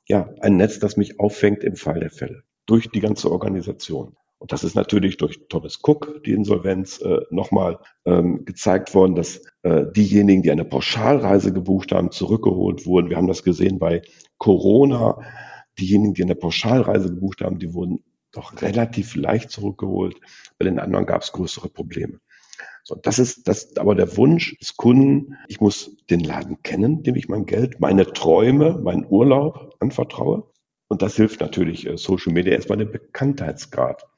[0.07, 4.15] ja ein Netz, das mich auffängt im Fall der Fälle durch die ganze Organisation.
[4.39, 9.41] Und das ist natürlich durch Thomas Cook, die Insolvenz, äh, nochmal ähm, gezeigt worden, dass
[9.63, 13.09] äh, diejenigen, die eine Pauschalreise gebucht haben, zurückgeholt wurden.
[13.09, 14.01] Wir haben das gesehen bei
[14.37, 15.21] Corona.
[15.77, 20.15] Diejenigen, die eine Pauschalreise gebucht haben, die wurden doch relativ leicht zurückgeholt.
[20.57, 22.19] Bei den anderen gab es größere Probleme.
[22.83, 27.15] So, das ist das, aber der Wunsch des Kunden, ich muss den Laden kennen, dem
[27.15, 30.49] ich mein Geld, meine Träume, meinen Urlaub anvertraue.
[30.87, 34.08] Und das hilft natürlich äh, Social Media erstmal den Bekanntheitsgrad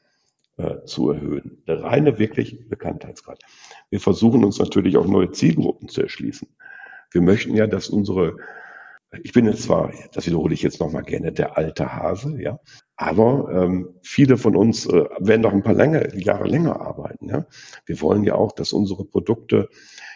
[0.58, 1.64] äh, zu erhöhen.
[1.68, 3.40] Der reine wirklich Bekanntheitsgrad.
[3.90, 6.48] Wir versuchen uns natürlich auch neue Zielgruppen zu erschließen.
[7.12, 8.38] Wir möchten ja, dass unsere
[9.24, 12.60] ich bin jetzt zwar, das wiederhole ich jetzt nochmal gerne, der alte Hase, ja,
[12.96, 17.28] aber ähm, viele von uns äh, werden noch ein paar länger, Jahre länger arbeiten.
[17.28, 17.46] Ja.
[17.86, 19.70] Wir wollen ja auch, dass unsere Produkte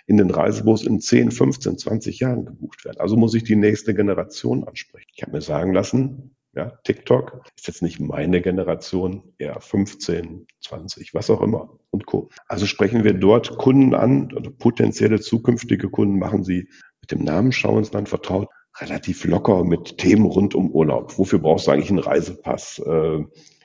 [0.07, 2.99] in den Reisebus in 10, 15, 20 Jahren gebucht werden.
[2.99, 5.09] Also muss ich die nächste Generation ansprechen.
[5.13, 11.13] Ich habe mir sagen lassen, ja, TikTok ist jetzt nicht meine Generation, eher 15, 20,
[11.13, 12.29] was auch immer und Co.
[12.47, 16.69] Also sprechen wir dort Kunden an oder potenzielle zukünftige Kunden machen sie
[17.01, 18.49] mit dem Namen Schau ins Land vertraut
[18.79, 21.17] relativ locker mit Themen rund um Urlaub.
[21.17, 22.79] Wofür brauchst du eigentlich einen Reisepass?
[22.79, 23.23] Äh,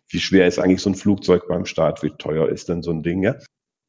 [0.09, 2.03] wie schwer ist eigentlich so ein Flugzeug beim Start?
[2.03, 3.23] Wie teuer ist denn so ein Ding?
[3.23, 3.37] Ja?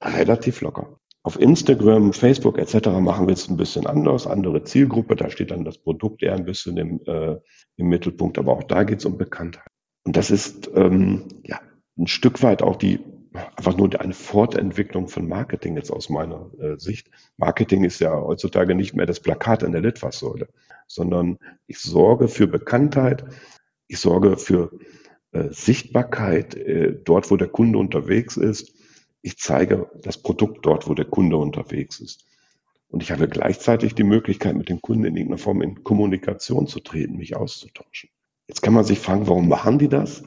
[0.04, 1.00] Relativ locker.
[1.24, 2.88] Auf Instagram, Facebook etc.
[3.00, 5.16] machen wir es ein bisschen anders, andere Zielgruppe.
[5.16, 7.38] Da steht dann das Produkt eher ein bisschen im, äh,
[7.78, 9.68] im Mittelpunkt, aber auch da geht es um Bekanntheit.
[10.04, 11.60] Und das ist ähm, ja
[11.98, 13.00] ein Stück weit auch die
[13.34, 17.10] einfach nur eine Fortentwicklung von Marketing jetzt aus meiner äh, Sicht.
[17.38, 20.50] Marketing ist ja heutzutage nicht mehr das Plakat an der Litfaßsäule,
[20.88, 23.24] sondern ich sorge für Bekanntheit,
[23.88, 24.72] ich sorge für
[25.32, 28.74] äh, Sichtbarkeit äh, dort, wo der Kunde unterwegs ist.
[29.22, 32.26] Ich zeige das Produkt dort, wo der Kunde unterwegs ist.
[32.88, 36.82] Und ich habe gleichzeitig die Möglichkeit, mit dem Kunden in irgendeiner Form in Kommunikation zu
[36.82, 38.10] treten, mich auszutauschen.
[38.48, 40.24] Jetzt kann man sich fragen, warum machen die das?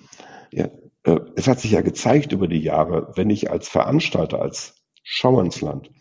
[0.51, 0.70] Ja,
[1.05, 5.42] äh, es hat sich ja gezeigt über die Jahre, wenn ich als Veranstalter, als Schau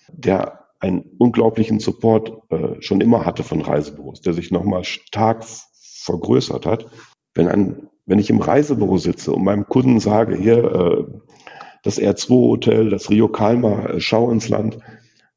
[0.08, 5.46] der einen unglaublichen Support äh, schon immer hatte von Reisebüros, der sich nochmal stark
[6.04, 6.88] vergrößert hat.
[7.34, 11.06] Wenn, ein, wenn ich im Reisebüro sitze und meinem Kunden sage, hier äh,
[11.84, 14.80] das R2-Hotel, das Rio Calma, äh, Schau ins Land,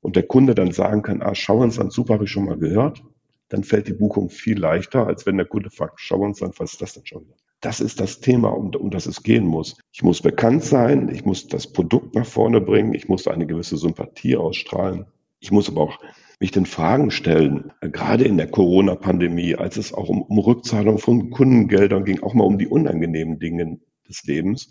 [0.01, 2.57] und der Kunde dann sagen kann, ah, Schau ins Land, super, habe ich schon mal
[2.57, 3.03] gehört,
[3.49, 6.72] dann fällt die Buchung viel leichter, als wenn der Kunde fragt, Schau ins Land, was
[6.72, 7.26] ist das denn schon?
[7.61, 9.76] Das ist das Thema, um, um das es gehen muss.
[9.92, 13.76] Ich muss bekannt sein, ich muss das Produkt nach vorne bringen, ich muss eine gewisse
[13.76, 15.07] Sympathie ausstrahlen.
[15.40, 15.99] Ich muss aber auch
[16.38, 21.30] mich den Fragen stellen, gerade in der Corona-Pandemie, als es auch um, um Rückzahlung von
[21.30, 24.70] Kundengeldern ging, auch mal um die unangenehmen Dinge des Lebens,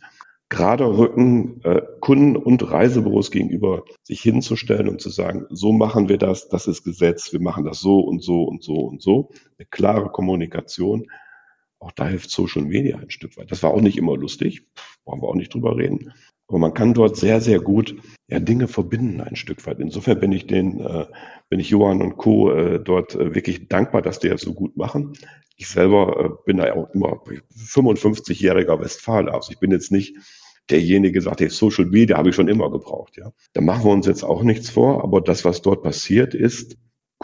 [0.50, 6.18] gerade Rücken äh, Kunden und Reisebüros gegenüber sich hinzustellen und zu sagen, so machen wir
[6.18, 9.30] das, das ist Gesetz, wir machen das so und so und so und so.
[9.58, 11.08] Eine klare Kommunikation,
[11.80, 13.52] auch da hilft Social Media ein Stück weit.
[13.52, 14.68] Das war auch nicht immer lustig,
[15.04, 16.14] brauchen wir auch nicht drüber reden.
[16.48, 17.96] Aber man kann dort sehr, sehr gut
[18.28, 19.80] ja, Dinge verbinden ein Stück weit.
[19.80, 21.06] Insofern bin ich den, äh,
[21.50, 22.52] bin ich Johann und Co.
[22.52, 25.14] Äh, dort äh, wirklich dankbar, dass die das so gut machen.
[25.58, 27.22] Ich selber äh, bin da auch immer
[27.56, 29.34] 55-jähriger Westfaler.
[29.34, 30.18] Also ich bin jetzt nicht
[30.70, 33.18] derjenige, der sagt, hey, Social Media habe ich schon immer gebraucht.
[33.18, 35.04] Ja, da machen wir uns jetzt auch nichts vor.
[35.04, 36.78] Aber das, was dort passiert ist,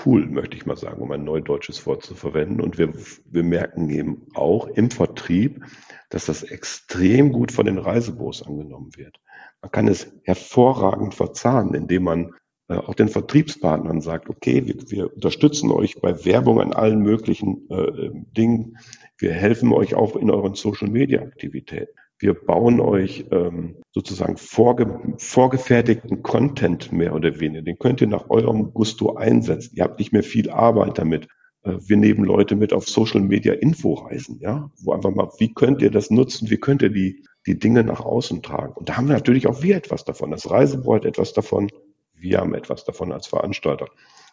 [0.06, 2.62] cool, möchte ich mal sagen, um ein neudeutsches Wort zu verwenden.
[2.62, 2.94] Und wir,
[3.26, 5.64] wir merken eben auch im Vertrieb,
[6.10, 9.20] dass das extrem gut von den Reisebüros angenommen wird.
[9.62, 12.34] Man kann es hervorragend verzahnen, indem man
[12.68, 17.70] äh, auch den Vertriebspartnern sagt, okay, wir, wir unterstützen euch bei Werbung an allen möglichen
[17.70, 18.78] äh, Dingen.
[19.18, 21.94] Wir helfen euch auch in euren Social-Media-Aktivitäten.
[22.22, 27.64] Wir bauen euch ähm, sozusagen vorge vorgefertigten Content mehr oder weniger.
[27.64, 29.72] Den könnt ihr nach eurem Gusto einsetzen.
[29.76, 31.28] Ihr habt nicht mehr viel Arbeit damit.
[31.64, 35.82] Äh, wir nehmen Leute mit auf Social Media Inforeisen, ja, wo einfach mal, wie könnt
[35.82, 36.52] ihr das nutzen?
[36.52, 38.74] Wie könnt ihr die, die Dinge nach außen tragen?
[38.74, 40.30] Und da haben wir natürlich auch wir etwas davon.
[40.30, 41.72] Das Reisebüro hat etwas davon.
[42.14, 43.88] Wir haben etwas davon als Veranstalter.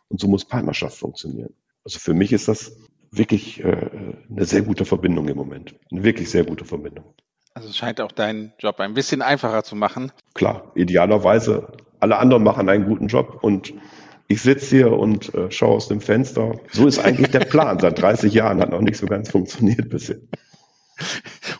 [0.08, 1.54] Und so muss Partnerschaft funktionieren.
[1.84, 2.76] Also für mich ist das
[3.10, 3.88] wirklich äh,
[4.28, 5.74] eine sehr gute Verbindung im Moment.
[5.90, 7.14] Eine wirklich sehr gute Verbindung.
[7.58, 10.12] Also es scheint auch deinen Job ein bisschen einfacher zu machen.
[10.32, 11.66] Klar, idealerweise.
[11.98, 13.74] Alle anderen machen einen guten Job und
[14.28, 16.52] ich sitze hier und äh, schaue aus dem Fenster.
[16.70, 17.80] So ist eigentlich der Plan.
[17.80, 20.18] Seit 30 Jahren hat noch nicht so ganz funktioniert bisher.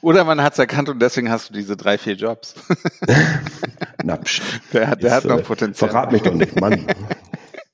[0.01, 2.55] Oder man hat es erkannt und deswegen hast du diese drei, vier Jobs.
[4.05, 4.41] Na, pst.
[4.73, 5.91] Der, der hat noch äh, Potenzial.
[5.91, 6.87] Verrat mich doch nicht, Mann.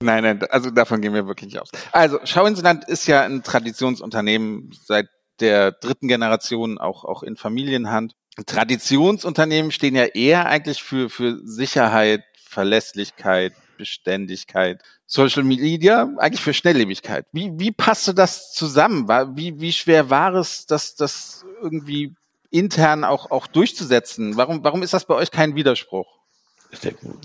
[0.00, 1.68] Nein, nein, also davon gehen wir wirklich aus.
[1.92, 5.08] Also Schau ins Land ist ja ein Traditionsunternehmen seit
[5.40, 8.14] der dritten Generation auch, auch in Familienhand.
[8.46, 14.82] Traditionsunternehmen stehen ja eher eigentlich für, für Sicherheit, Verlässlichkeit, Beständigkeit.
[15.06, 17.26] Social Media eigentlich für Schnelllebigkeit.
[17.32, 19.08] Wie, wie passte das zusammen?
[19.36, 22.14] Wie, wie schwer war es, das, das irgendwie
[22.50, 24.36] intern auch, auch durchzusetzen?
[24.36, 26.06] Warum, warum ist das bei euch kein Widerspruch?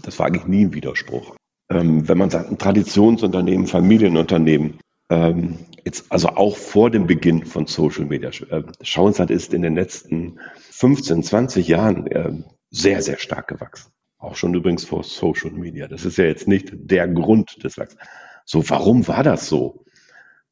[0.03, 1.35] Das war eigentlich nie ein Widerspruch.
[1.71, 4.79] Ähm, wenn man sagt, ein Traditionsunternehmen, Familienunternehmen,
[5.09, 8.29] ähm, jetzt also auch vor dem Beginn von Social Media.
[8.29, 10.39] Äh, Schauensland ist in den letzten
[10.71, 12.31] 15, 20 Jahren äh,
[12.69, 13.91] sehr, sehr stark gewachsen.
[14.17, 15.87] Auch schon übrigens vor Social Media.
[15.87, 18.03] Das ist ja jetzt nicht der Grund des Wachstums.
[18.45, 19.85] So, warum war das so?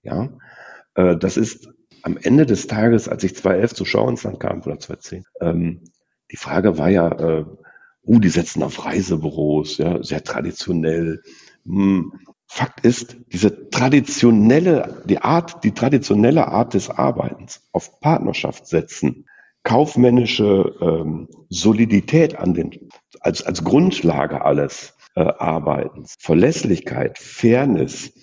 [0.04, 0.30] Ja,
[0.96, 1.70] äh, das ist
[2.02, 5.82] am Ende des Tages, als ich 2011 zu Schau ins Land kam, oder 2010, ähm,
[6.32, 7.46] die Frage war ja, äh,
[8.06, 11.22] uh, die setzen auf Reisebüros, ja, sehr traditionell.
[11.66, 12.14] Hm.
[12.48, 19.26] Fakt ist, diese traditionelle, die Art, die traditionelle Art des Arbeitens auf Partnerschaft setzen,
[19.64, 22.90] kaufmännische ähm, Solidität an den,
[23.20, 28.14] als, als Grundlage alles äh, Arbeitens, Verlässlichkeit, Fairness,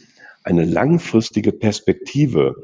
[0.42, 2.56] eine langfristige Perspektive,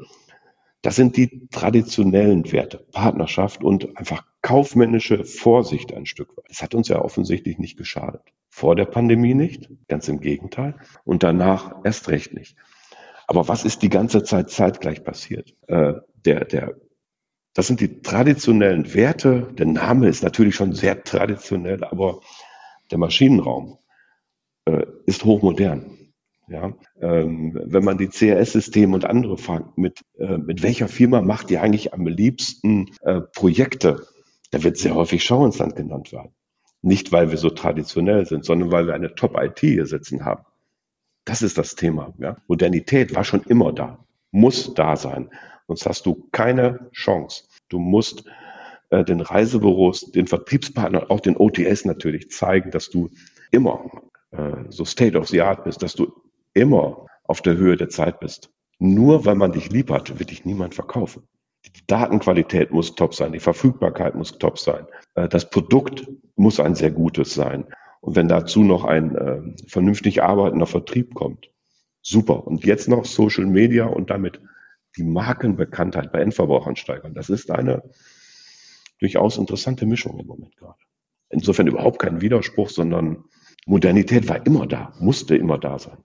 [0.81, 6.45] das sind die traditionellen Werte, Partnerschaft und einfach kaufmännische Vorsicht ein Stück weit.
[6.49, 8.21] Das hat uns ja offensichtlich nicht geschadet.
[8.49, 10.75] Vor der Pandemie nicht, ganz im Gegenteil.
[11.05, 12.57] Und danach erst recht nicht.
[13.27, 15.55] Aber was ist die ganze Zeit zeitgleich passiert?
[15.67, 15.93] Äh,
[16.25, 16.75] der, der,
[17.53, 19.53] das sind die traditionellen Werte.
[19.53, 22.21] Der Name ist natürlich schon sehr traditionell, aber
[22.89, 23.77] der Maschinenraum
[24.65, 26.00] äh, ist hochmodern.
[26.51, 31.49] Ja, ähm, wenn man die CRS-Systeme und andere fragt, mit, äh, mit welcher Firma macht
[31.49, 34.05] ihr eigentlich am liebsten äh, Projekte?
[34.51, 36.33] Da wird sehr häufig Schau genannt werden.
[36.81, 40.43] Nicht, weil wir so traditionell sind, sondern weil wir eine Top-IT hier sitzen haben.
[41.23, 42.13] Das ist das Thema.
[42.17, 42.35] Ja?
[42.47, 45.29] Modernität war schon immer da, muss da sein.
[45.67, 47.45] Sonst hast du keine Chance.
[47.69, 48.25] Du musst
[48.89, 53.09] äh, den Reisebüros, den Vertriebspartnern, auch den OTS natürlich zeigen, dass du
[53.51, 53.89] immer
[54.31, 56.11] äh, so State of the Art bist, dass du
[56.53, 58.51] immer auf der Höhe der Zeit bist.
[58.79, 61.23] Nur weil man dich lieb hat, wird dich niemand verkaufen.
[61.65, 66.73] Die Datenqualität muss top sein, die Verfügbarkeit muss top sein, äh, das Produkt muss ein
[66.73, 67.65] sehr gutes sein.
[67.99, 71.51] Und wenn dazu noch ein äh, vernünftig arbeitender Vertrieb kommt,
[72.01, 72.47] super.
[72.47, 74.41] Und jetzt noch Social Media und damit
[74.97, 77.13] die Markenbekanntheit bei Endverbrauchern steigern.
[77.13, 77.83] Das ist eine
[78.99, 80.79] durchaus interessante Mischung im Moment gerade.
[81.29, 83.23] Insofern überhaupt kein Widerspruch, sondern
[83.65, 85.97] Modernität war immer da, musste immer da sein.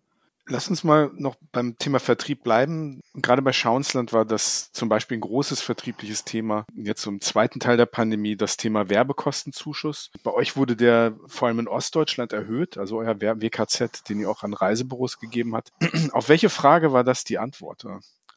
[0.49, 3.01] Lass uns mal noch beim Thema Vertrieb bleiben.
[3.14, 6.66] Gerade bei Schauensland war das zum Beispiel ein großes vertriebliches Thema.
[6.76, 10.12] Jetzt im zweiten Teil der Pandemie das Thema Werbekostenzuschuss.
[10.22, 14.44] Bei euch wurde der vor allem in Ostdeutschland erhöht, also euer WKZ, den ihr auch
[14.44, 15.72] an Reisebüros gegeben hat.
[16.12, 17.84] Auf welche Frage war das die Antwort?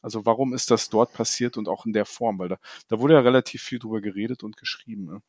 [0.02, 2.40] Also warum ist das dort passiert und auch in der Form?
[2.40, 2.58] Weil da,
[2.88, 5.04] da wurde ja relativ viel drüber geredet und geschrieben.
[5.04, 5.22] Ne?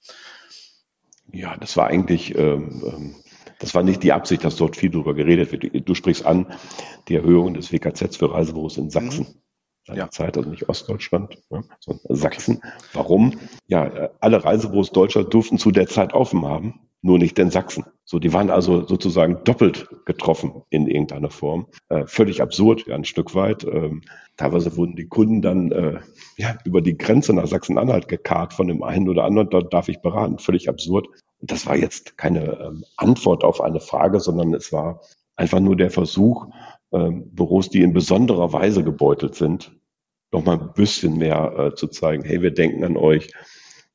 [1.31, 3.15] Ja, das war eigentlich ähm, ähm
[3.61, 5.87] das war nicht die Absicht, dass dort viel darüber geredet wird.
[5.87, 6.47] Du sprichst an,
[7.07, 9.27] die Erhöhung des WKZs für Reisebüros in Sachsen.
[9.27, 9.95] Mhm.
[9.95, 10.09] Ja.
[10.09, 12.57] Zeit, also nicht Ostdeutschland, ne, sondern Sachsen.
[12.57, 12.67] Okay.
[12.93, 13.33] Warum?
[13.67, 17.85] Ja, alle Reisebüros Deutschland durften zu der Zeit offen haben, nur nicht in Sachsen.
[18.05, 21.65] So, die waren also sozusagen doppelt getroffen in irgendeiner Form.
[21.89, 23.63] Äh, völlig absurd, ja, ein Stück weit.
[23.63, 24.03] Ähm,
[24.37, 25.99] teilweise wurden die Kunden dann äh,
[26.37, 29.49] ja, über die Grenze nach Sachsen-Anhalt gekarrt von dem einen oder anderen.
[29.49, 30.37] Dort darf ich beraten.
[30.37, 31.07] Völlig absurd
[31.41, 35.01] das war jetzt keine ähm, Antwort auf eine Frage, sondern es war
[35.35, 36.47] einfach nur der Versuch,
[36.91, 39.71] ähm, Büros, die in besonderer Weise gebeutelt sind,
[40.31, 43.33] noch mal ein bisschen mehr äh, zu zeigen, hey, wir denken an euch.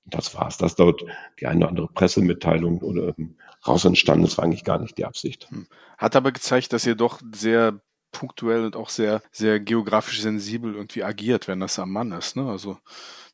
[0.05, 0.57] Das war's.
[0.57, 1.05] Dass dort
[1.41, 3.37] die eine oder andere Pressemitteilung oder ähm,
[3.67, 5.51] raus entstanden ist, war eigentlich gar nicht die Absicht.
[5.51, 5.67] Hm.
[5.99, 7.81] Hat aber gezeigt, dass ihr doch sehr
[8.13, 12.37] punktuell und auch sehr, sehr geografisch sensibel irgendwie agiert, wenn das am Mann ist.
[12.37, 12.49] Ne?
[12.49, 12.79] Also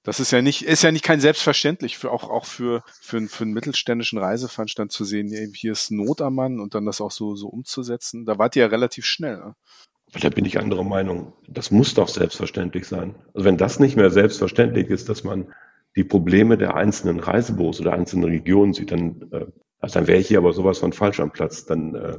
[0.04, 3.44] das ist ja nicht, ist ja nicht kein selbstverständlich für auch, auch für, für, für
[3.44, 7.36] einen mittelständischen Reiseveranstalter zu sehen, hier ist Not am Mann und dann das auch so,
[7.36, 8.24] so umzusetzen.
[8.24, 9.36] Da wart ihr ja relativ schnell.
[9.36, 9.54] Ne?
[10.20, 11.32] Da bin ich anderer Meinung.
[11.48, 13.14] Das muss doch selbstverständlich sein.
[13.32, 15.52] Also wenn das nicht mehr selbstverständlich ist, dass man
[15.96, 19.46] die Probleme der einzelnen Reisebüros oder einzelnen Regionen sieht, dann, äh,
[19.78, 21.64] also dann wäre ich hier aber sowas von falsch am Platz.
[21.64, 22.18] Dann, äh,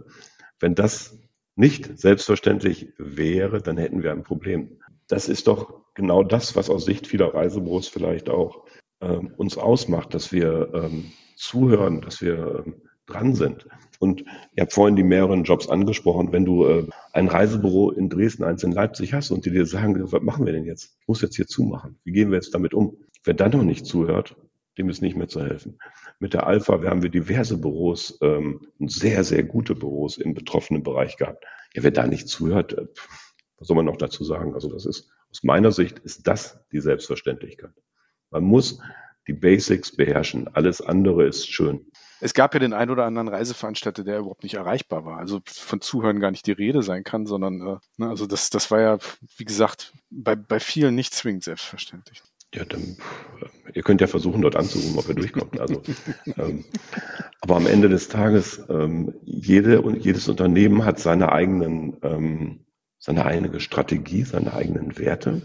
[0.60, 1.20] wenn das
[1.56, 4.80] nicht selbstverständlich wäre, dann hätten wir ein Problem.
[5.14, 8.66] Das ist doch genau das, was aus Sicht vieler Reisebüros vielleicht auch
[8.99, 13.68] ähm, uns ausmacht, dass wir ähm, zuhören, dass wir ähm, dran sind.
[13.99, 14.22] Und
[14.55, 16.32] ihr habt vorhin die mehreren Jobs angesprochen.
[16.32, 20.11] Wenn du äh, ein Reisebüro in Dresden, eins in Leipzig hast und die dir sagen,
[20.11, 20.97] was machen wir denn jetzt?
[21.01, 21.99] Ich muss jetzt hier zumachen.
[22.03, 22.97] Wie gehen wir jetzt damit um?
[23.24, 24.36] Wer dann noch nicht zuhört,
[24.80, 25.78] dem ist nicht mehr zu helfen.
[26.18, 31.18] Mit der Alpha haben wir diverse Büros, ähm, sehr, sehr gute Büros im betroffenen Bereich
[31.18, 31.45] gehabt.
[31.76, 32.88] Ja, wer da nicht zuhört, äh,
[33.64, 34.55] was soll man noch dazu sagen?
[34.55, 37.72] Also das ist, aus meiner Sicht ist das die Selbstverständlichkeit.
[38.30, 38.82] Man muss
[39.26, 40.49] die Basics beherrschen.
[40.53, 41.89] Alles andere ist schön.
[42.20, 45.18] Es gab ja den ein oder anderen Reiseveranstalter, der überhaupt nicht erreichbar war.
[45.18, 48.70] Also von Zuhören gar nicht die Rede sein kann, sondern äh, ne, also das, das
[48.70, 48.97] war ja,
[49.38, 52.22] wie gesagt, bei, bei vielen nicht zwingend selbstverständlich.
[52.53, 52.97] Ja, dann,
[53.74, 55.57] ihr könnt ja versuchen, dort anzurufen, ob ihr durchkommt.
[55.57, 55.82] Also,
[56.38, 56.66] ähm,
[57.39, 62.66] aber am Ende des Tages, ähm, jede und jedes Unternehmen hat seine eigenen ähm,
[63.04, 65.41] seine eigene Strategie, seine eigenen Werte.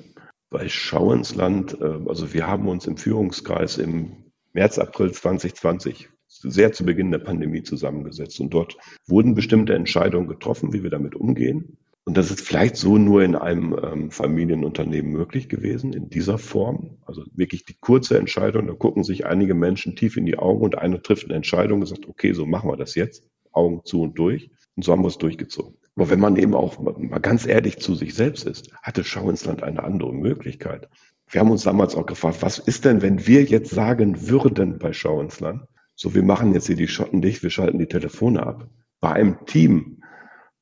[0.48, 4.12] Bei Schau ins Land, äh, also wir haben uns im Führungskreis im
[4.52, 8.38] März, April 2020 sehr zu Beginn der Pandemie zusammengesetzt.
[8.38, 8.76] Und dort
[9.08, 11.78] wurden bestimmte Entscheidungen getroffen, wie wir damit umgehen.
[12.04, 16.98] Und das ist vielleicht so nur in einem ähm, Familienunternehmen möglich gewesen, in dieser Form.
[17.06, 20.78] Also wirklich die kurze Entscheidung, da gucken sich einige Menschen tief in die Augen und
[20.78, 23.24] einer trifft eine Entscheidung und sagt, okay, so machen wir das jetzt.
[23.50, 24.48] Augen zu und durch.
[24.78, 25.74] Und so haben wir es durchgezogen.
[25.96, 29.44] Aber wenn man eben auch mal ganz ehrlich zu sich selbst ist, hatte Schau ins
[29.44, 30.88] Land eine andere Möglichkeit.
[31.28, 34.92] Wir haben uns damals auch gefragt, was ist denn, wenn wir jetzt sagen würden bei
[34.92, 35.62] Schau ins Land,
[35.96, 38.68] so wir machen jetzt hier die Schotten dicht, wir schalten die Telefone ab.
[39.00, 40.00] Bei einem Team,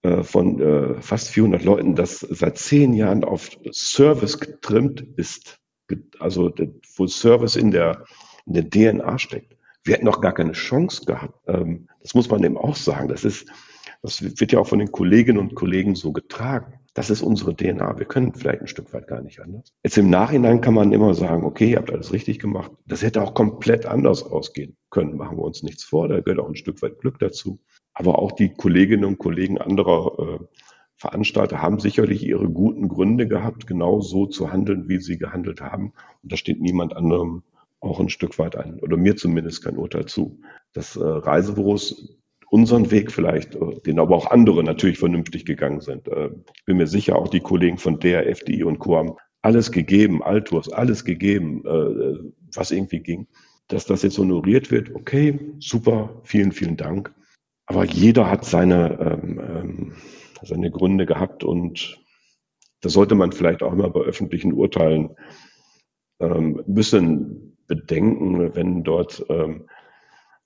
[0.00, 5.58] äh, von äh, fast 400 Leuten, das seit zehn Jahren auf Service getrimmt ist,
[6.18, 6.50] also
[6.96, 8.06] wo Service in der,
[8.46, 9.58] in der DNA steckt.
[9.84, 11.38] Wir hätten noch gar keine Chance gehabt.
[11.48, 13.08] Ähm, das muss man eben auch sagen.
[13.08, 13.46] Das ist,
[14.02, 16.80] das wird ja auch von den Kolleginnen und Kollegen so getragen.
[16.94, 17.98] Das ist unsere DNA.
[17.98, 19.74] Wir können vielleicht ein Stück weit gar nicht anders.
[19.84, 22.70] Jetzt im Nachhinein kann man immer sagen, okay, ihr habt alles richtig gemacht.
[22.86, 25.16] Das hätte auch komplett anders ausgehen können.
[25.16, 26.08] Machen wir uns nichts vor.
[26.08, 27.60] Da gehört auch ein Stück weit Glück dazu.
[27.92, 30.44] Aber auch die Kolleginnen und Kollegen anderer äh,
[30.96, 35.92] Veranstalter haben sicherlich ihre guten Gründe gehabt, genau so zu handeln, wie sie gehandelt haben.
[36.22, 37.42] Und da steht niemand anderem
[37.80, 40.40] auch ein Stück weit ein, oder mir zumindest kein Urteil zu.
[40.72, 42.16] Dass äh, Reisebüros
[42.56, 46.08] unseren Weg vielleicht, äh, den aber auch andere natürlich vernünftig gegangen sind.
[46.08, 48.96] Äh, ich bin mir sicher, auch die Kollegen von der FDI und Co.
[48.96, 53.26] haben alles gegeben, Altours, alles gegeben, äh, was irgendwie ging.
[53.68, 57.14] Dass das jetzt honoriert wird, okay, super, vielen, vielen Dank.
[57.66, 59.92] Aber jeder hat seine, ähm, ähm,
[60.42, 62.00] seine Gründe gehabt und
[62.80, 65.10] das sollte man vielleicht auch immer bei öffentlichen Urteilen
[66.20, 69.68] ähm, müssen bedenken, wenn dort ähm,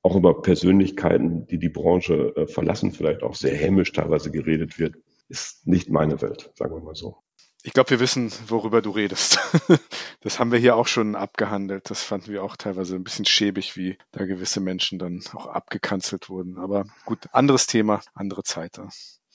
[0.03, 4.96] auch über Persönlichkeiten, die die Branche äh, verlassen, vielleicht auch sehr hämisch teilweise geredet wird,
[5.28, 7.18] ist nicht meine Welt, sagen wir mal so.
[7.62, 9.38] Ich glaube, wir wissen, worüber du redest.
[10.22, 11.88] Das haben wir hier auch schon abgehandelt.
[11.88, 16.28] Das fanden wir auch teilweise ein bisschen schäbig, wie da gewisse Menschen dann auch abgekanzelt
[16.28, 16.59] wurden.
[16.59, 18.78] Aber gut, anderes Thema, andere Zeit.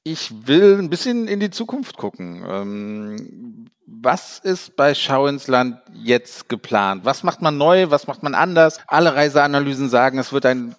[0.08, 2.46] Ich will ein bisschen in die Zukunft gucken.
[2.48, 7.06] Ähm, was ist bei Schau ins Land jetzt geplant?
[7.06, 7.90] Was macht man neu?
[7.90, 8.80] Was macht man anders?
[8.86, 10.76] Alle Reiseanalysen sagen, es wird ein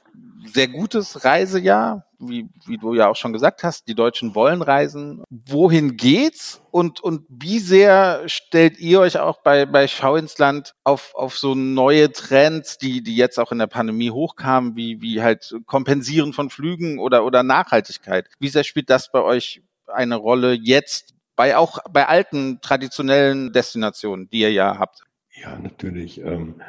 [0.54, 3.88] sehr gutes Reisejahr, wie, wie du ja auch schon gesagt hast.
[3.88, 5.22] Die Deutschen wollen reisen.
[5.30, 6.60] Wohin geht's?
[6.70, 11.38] Und, und wie sehr stellt ihr euch auch bei, bei Schau ins Land auf, auf
[11.38, 16.32] so neue Trends, die, die jetzt auch in der Pandemie hochkamen, wie, wie halt Kompensieren
[16.32, 18.28] von Flügen oder, oder Nachhaltigkeit?
[18.38, 24.28] Wie sehr spielt das bei euch eine Rolle jetzt bei auch bei alten traditionellen Destinationen,
[24.30, 25.02] die ihr ja habt?
[25.42, 26.18] Ja, natürlich.
[26.20, 26.62] Ähm,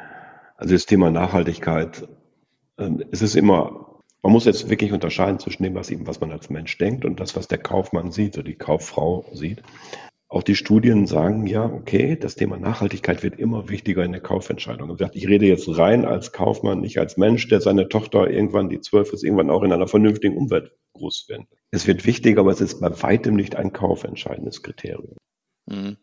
[0.56, 2.06] also das Thema Nachhaltigkeit
[2.78, 3.87] ähm, es ist immer,
[4.22, 7.20] man muss jetzt wirklich unterscheiden zwischen dem, was, eben, was man als Mensch denkt und
[7.20, 9.62] das, was der Kaufmann sieht oder die Kauffrau sieht.
[10.30, 14.94] Auch die Studien sagen ja, okay, das Thema Nachhaltigkeit wird immer wichtiger in der Kaufentscheidung.
[15.14, 19.10] Ich rede jetzt rein als Kaufmann, nicht als Mensch, der seine Tochter irgendwann, die zwölf
[19.14, 21.46] ist, irgendwann auch in einer vernünftigen Umwelt groß werden.
[21.70, 25.16] Es wird wichtiger, aber es ist bei weitem nicht ein kaufentscheidendes Kriterium.
[25.64, 25.96] Mhm.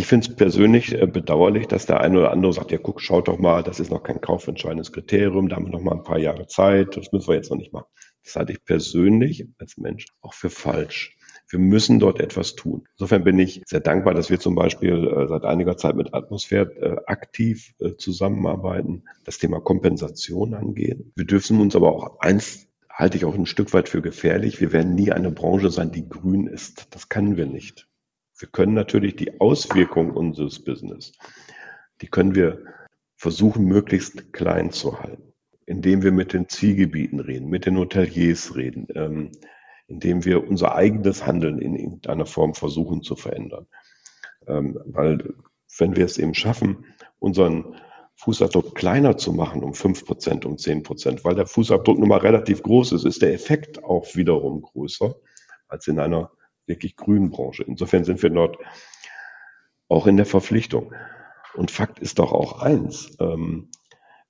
[0.00, 3.28] Ich finde es persönlich äh, bedauerlich, dass der eine oder andere sagt, ja guck, schaut
[3.28, 6.18] doch mal, das ist noch kein kaufentscheidendes Kriterium, da haben wir noch mal ein paar
[6.18, 7.84] Jahre Zeit, das müssen wir jetzt noch nicht machen.
[8.24, 11.18] Das halte ich persönlich als Mensch auch für falsch.
[11.50, 12.88] Wir müssen dort etwas tun.
[12.94, 16.72] Insofern bin ich sehr dankbar, dass wir zum Beispiel äh, seit einiger Zeit mit Atmosphäre
[16.80, 21.12] äh, aktiv zusammenarbeiten, das Thema Kompensation angehen.
[21.14, 24.62] Wir dürfen uns aber auch eins halte ich auch ein Stück weit für gefährlich.
[24.62, 26.86] Wir werden nie eine Branche sein, die grün ist.
[26.94, 27.89] Das können wir nicht.
[28.40, 31.12] Wir können natürlich die Auswirkungen unseres Business,
[32.00, 32.64] die können wir
[33.16, 35.34] versuchen, möglichst klein zu halten,
[35.66, 39.30] indem wir mit den Zielgebieten reden, mit den Hoteliers reden, ähm,
[39.88, 43.66] indem wir unser eigenes Handeln in irgendeiner Form versuchen zu verändern.
[44.46, 45.34] Ähm, weil
[45.76, 46.86] wenn wir es eben schaffen,
[47.18, 47.76] unseren
[48.16, 52.20] Fußabdruck kleiner zu machen, um fünf Prozent, um zehn Prozent, weil der Fußabdruck nun mal
[52.20, 55.14] relativ groß ist, ist der Effekt auch wiederum größer
[55.68, 56.30] als in einer
[56.70, 57.64] wirklich grünen Branche.
[57.64, 58.56] Insofern sind wir dort
[59.88, 60.94] auch in der Verpflichtung.
[61.54, 63.68] Und Fakt ist doch auch eins, ähm,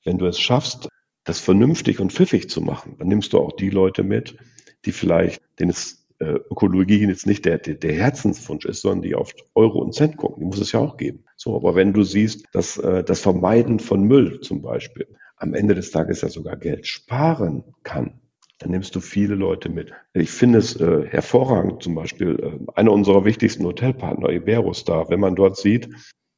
[0.04, 0.88] wenn du es schaffst,
[1.24, 4.36] das vernünftig und pfiffig zu machen, dann nimmst du auch die Leute mit,
[4.84, 9.14] die vielleicht, denen es äh, Ökologie jetzt nicht der, der, der Herzenswunsch ist, sondern die
[9.14, 10.40] auf Euro und Cent gucken.
[10.40, 11.24] Die muss es ja auch geben.
[11.36, 15.74] So, aber wenn du siehst, dass äh, das Vermeiden von Müll zum Beispiel am Ende
[15.74, 18.20] des Tages ja sogar Geld sparen kann,
[18.60, 19.92] dann nimmst du viele Leute mit.
[20.12, 25.34] Ich finde es äh, hervorragend, zum Beispiel äh, einer unserer wichtigsten Hotelpartner, Iberostar, wenn man
[25.34, 25.88] dort sieht,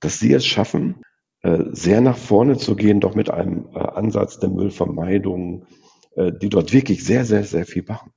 [0.00, 1.02] dass sie es schaffen,
[1.42, 5.66] äh, sehr nach vorne zu gehen, doch mit einem äh, Ansatz der Müllvermeidung,
[6.14, 8.12] äh, die dort wirklich sehr, sehr, sehr viel machen.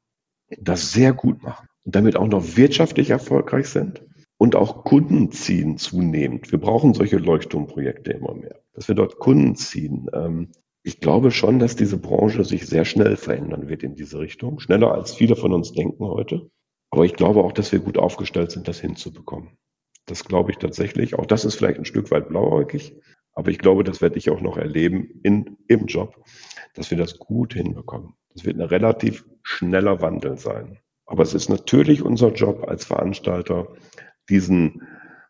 [0.59, 4.03] Das sehr gut machen und damit auch noch wirtschaftlich erfolgreich sind
[4.37, 6.51] und auch Kunden ziehen zunehmend.
[6.51, 10.07] Wir brauchen solche Leuchtturmprojekte immer mehr, dass wir dort Kunden ziehen.
[10.13, 10.51] Ähm,
[10.87, 14.59] Ich glaube schon, dass diese Branche sich sehr schnell verändern wird in diese Richtung.
[14.59, 16.51] Schneller als viele von uns denken heute.
[16.91, 19.57] Aber ich glaube auch, dass wir gut aufgestellt sind, das hinzubekommen.
[20.05, 21.15] Das glaube ich tatsächlich.
[21.15, 22.95] Auch das ist vielleicht ein Stück weit blauäugig.
[23.33, 26.23] Aber ich glaube, das werde ich auch noch erleben in, im Job,
[26.75, 28.13] dass wir das gut hinbekommen.
[28.35, 30.77] Das wird ein relativ schneller Wandel sein.
[31.07, 33.69] Aber es ist natürlich unser Job als Veranstalter,
[34.29, 34.83] diesen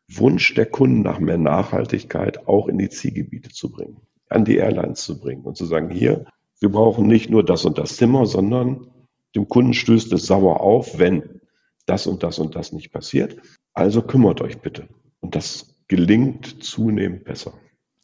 [0.09, 5.03] Wunsch der Kunden nach mehr Nachhaltigkeit auch in die Zielgebiete zu bringen, an die Airlines
[5.03, 6.25] zu bringen und zu sagen, hier,
[6.59, 8.87] wir brauchen nicht nur das und das Zimmer, sondern
[9.35, 11.41] dem Kunden stößt es sauer auf, wenn
[11.85, 13.37] das und das und das nicht passiert.
[13.73, 14.87] Also kümmert euch bitte.
[15.19, 17.53] Und das gelingt zunehmend besser.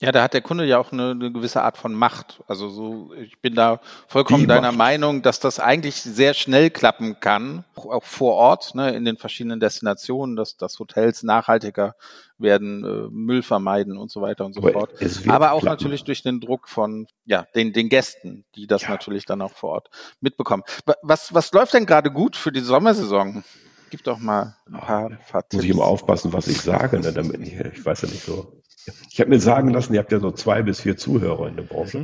[0.01, 2.41] Ja, da hat der Kunde ja auch eine, eine gewisse Art von Macht.
[2.47, 4.77] Also so, ich bin da vollkommen Die deiner Macht.
[4.79, 9.59] Meinung, dass das eigentlich sehr schnell klappen kann, auch vor Ort, ne, in den verschiedenen
[9.59, 11.95] Destinationen, dass, dass Hotels nachhaltiger
[12.39, 14.93] werden, äh, Müll vermeiden und so weiter und so Aber fort.
[15.27, 15.65] Aber auch klappen.
[15.75, 18.89] natürlich durch den Druck von ja den den Gästen, die das ja.
[18.89, 20.63] natürlich dann auch vor Ort mitbekommen.
[21.03, 23.43] Was was läuft denn gerade gut für die Sommersaison?
[23.91, 27.41] Gib doch mal ein paar, paar Muss ich immer aufpassen, was ich sage, ne, damit
[27.41, 28.60] ich, ich weiß ja nicht so.
[29.11, 31.63] Ich habe mir sagen lassen, ihr habt ja so zwei bis vier Zuhörer in der
[31.63, 32.03] Branche.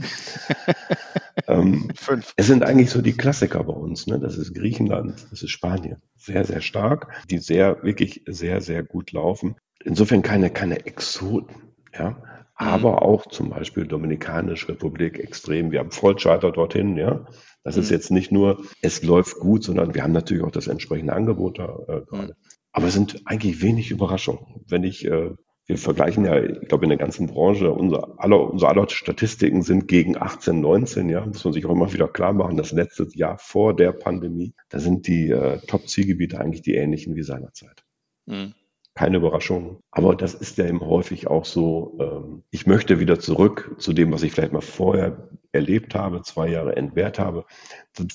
[1.47, 2.33] ähm, Fünf.
[2.35, 4.07] Es sind eigentlich so die Klassiker bei uns.
[4.07, 4.19] Ne?
[4.19, 6.01] Das ist Griechenland, das ist Spanien.
[6.15, 9.55] Sehr, sehr stark, die sehr, wirklich sehr, sehr gut laufen.
[9.83, 11.55] Insofern keine, keine Exoten.
[11.97, 12.21] Ja?
[12.57, 12.97] aber mhm.
[12.97, 15.71] auch zum Beispiel Dominikanische Republik extrem.
[15.71, 17.25] Wir haben Vollcharter dorthin, ja.
[17.63, 17.83] Das mhm.
[17.83, 21.59] ist jetzt nicht nur, es läuft gut, sondern wir haben natürlich auch das entsprechende Angebot
[21.59, 22.33] da äh, gerade.
[22.33, 22.33] Mhm.
[22.71, 24.63] Aber es sind eigentlich wenig Überraschungen.
[24.67, 25.31] Wenn ich, äh,
[25.67, 29.87] wir vergleichen ja, ich glaube, in der ganzen Branche, unser aller, unsere aller Statistiken sind
[29.87, 33.37] gegen 18, 19, ja, muss man sich auch immer wieder klar machen, das letzte Jahr
[33.37, 37.83] vor der Pandemie, da sind die äh, Top-Zielgebiete eigentlich die ähnlichen wie seinerzeit.
[38.25, 38.53] Mhm
[38.97, 39.79] keine Überraschung.
[39.91, 44.11] Aber das ist ja eben häufig auch so, ähm, ich möchte wieder zurück zu dem,
[44.11, 47.45] was ich vielleicht mal vorher erlebt habe, zwei Jahre entbehrt habe.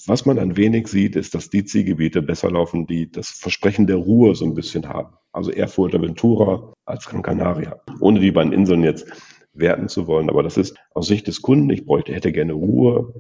[0.07, 3.97] Was man ein wenig sieht, ist, dass die Zielgebiete besser laufen, die das Versprechen der
[3.97, 5.14] Ruhe so ein bisschen haben.
[5.33, 7.80] Also eher Fuerteventura als Gran Canaria.
[8.01, 9.07] Ohne die beiden Inseln jetzt
[9.55, 10.28] werten zu wollen.
[10.28, 13.14] Aber das ist aus Sicht des Kunden, ich bräuchte, hätte gerne Ruhe,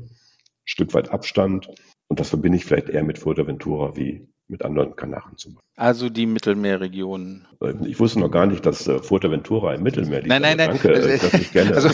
[0.64, 1.68] Stück weit Abstand.
[2.08, 5.62] Und das verbinde ich vielleicht eher mit Fuerteventura wie mit anderen Kanaren zu machen.
[5.76, 7.46] Also die Mittelmeerregion.
[7.86, 10.28] Ich wusste noch gar nicht, dass äh, Fuerteventura im Mittelmeer liegt.
[10.28, 10.68] Nein, nein, nein.
[10.70, 11.74] Danke, äh, dass ich gerne.
[11.74, 11.88] Also,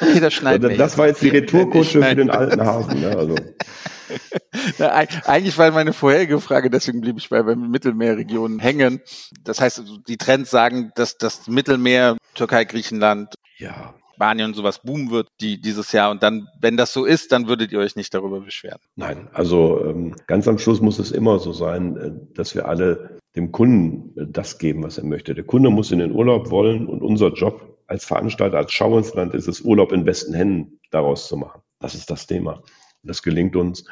[0.00, 0.76] okay, das schneiden wir.
[0.76, 3.00] Das war jetzt die Retourkutsche für den alten Hafen.
[3.00, 3.16] Ne?
[3.16, 3.34] Also.
[4.78, 9.00] Na, eigentlich war meine vorherige Frage, deswegen blieb ich bei, bei Mittelmeerregionen hängen.
[9.44, 13.94] Das heißt, die Trends sagen, dass das Mittelmeer, Türkei, Griechenland, ja.
[14.20, 16.10] Spanien und sowas boomen wird die, dieses Jahr.
[16.10, 18.78] Und dann, wenn das so ist, dann würdet ihr euch nicht darüber beschweren.
[18.94, 23.18] Nein, also ähm, ganz am Schluss muss es immer so sein, äh, dass wir alle
[23.34, 25.34] dem Kunden äh, das geben, was er möchte.
[25.34, 29.14] Der Kunde muss in den Urlaub wollen und unser Job als Veranstalter, als Schau ins
[29.14, 31.62] Land ist es, Urlaub in besten Händen daraus zu machen.
[31.78, 32.62] Das ist das Thema.
[33.02, 33.86] Das gelingt uns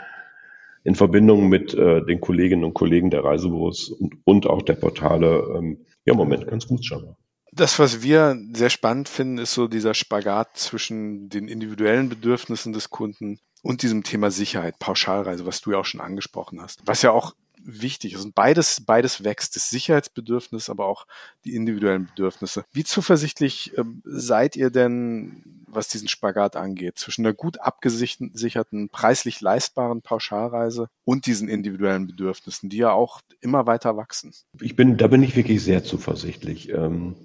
[0.84, 5.54] in Verbindung mit äh, den Kolleginnen und Kollegen der Reisebüros und, und auch der Portale,
[5.56, 7.16] ähm, ja, im Moment ganz gut scheinbar.
[7.58, 12.88] Das, was wir sehr spannend finden, ist so dieser Spagat zwischen den individuellen Bedürfnissen des
[12.88, 16.80] Kunden und diesem Thema Sicherheit, Pauschalreise, was du ja auch schon angesprochen hast.
[16.86, 17.34] Was ja auch
[17.64, 18.24] wichtig ist.
[18.24, 21.06] Und beides, beides wächst, das Sicherheitsbedürfnis, aber auch
[21.44, 22.64] die individuellen Bedürfnisse.
[22.72, 29.40] Wie zuversichtlich äh, seid ihr denn, was diesen Spagat angeht, zwischen einer gut abgesicherten, preislich
[29.40, 34.32] leistbaren Pauschalreise und diesen individuellen Bedürfnissen, die ja auch immer weiter wachsen?
[34.60, 36.70] Ich bin, da bin ich wirklich sehr zuversichtlich.
[36.70, 37.16] Ähm,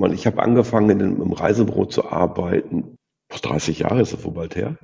[0.00, 2.96] man, ich habe angefangen, in einem Reisebüro zu arbeiten.
[3.28, 4.76] 30 Jahre ist es wohl bald her.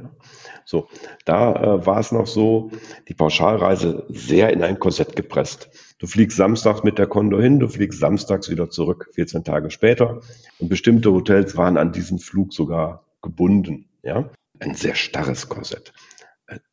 [0.65, 0.89] So,
[1.25, 2.71] da äh, war es noch so,
[3.09, 5.69] die Pauschalreise sehr in ein Korsett gepresst.
[5.99, 10.21] Du fliegst samstags mit der Kondo hin, du fliegst samstags wieder zurück, 14 Tage später.
[10.59, 13.89] Und bestimmte Hotels waren an diesen Flug sogar gebunden.
[14.03, 15.93] Ja, ein sehr starres Korsett.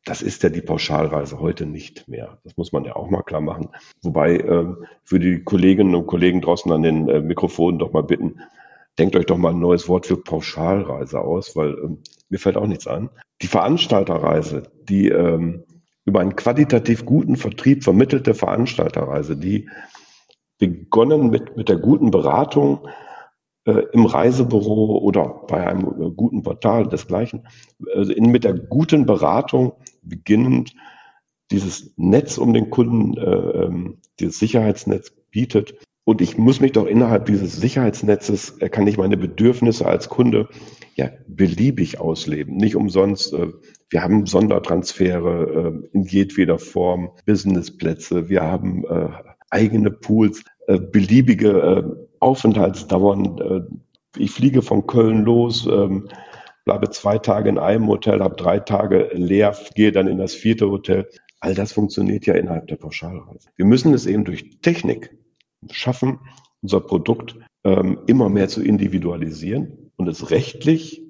[0.04, 2.38] Das ist ja die Pauschalreise heute nicht mehr.
[2.44, 3.70] Das muss man ja auch mal klar machen.
[4.02, 8.40] Wobei ähm, für die Kolleginnen und Kollegen draußen an den äh, Mikrofonen doch mal bitten,
[8.98, 11.98] denkt euch doch mal ein neues Wort für Pauschalreise aus, weil ähm,
[12.28, 13.10] mir fällt auch nichts an.
[13.42, 15.64] Die Veranstalterreise, die ähm,
[16.04, 19.68] über einen qualitativ guten Vertrieb vermittelte Veranstalterreise, die
[20.58, 22.86] begonnen mit, mit der guten Beratung
[23.64, 27.46] im Reisebüro oder bei einem äh, guten Portal desgleichen,
[27.94, 30.74] also in, mit der guten Beratung beginnend
[31.50, 36.86] dieses Netz um den Kunden, äh, ähm, dieses Sicherheitsnetz bietet, und ich muss mich doch
[36.86, 40.48] innerhalb dieses Sicherheitsnetzes, äh, kann ich meine Bedürfnisse als Kunde
[40.94, 42.56] ja beliebig ausleben.
[42.56, 43.48] Nicht umsonst, äh,
[43.88, 48.84] wir haben Sondertransfere äh, in jedweder Form, Businessplätze, wir haben
[49.50, 53.70] eigene Pools, beliebige Aufenthaltsdauern.
[54.16, 56.08] Ich fliege von Köln los, ähm,
[56.64, 60.70] bleibe zwei Tage in einem Hotel, habe drei Tage leer, gehe dann in das vierte
[60.70, 61.08] Hotel.
[61.40, 63.48] All das funktioniert ja innerhalb der Pauschalreise.
[63.56, 65.16] Wir müssen es eben durch Technik
[65.70, 66.20] schaffen,
[66.62, 71.02] unser Produkt ähm, immer mehr zu individualisieren und es rechtlich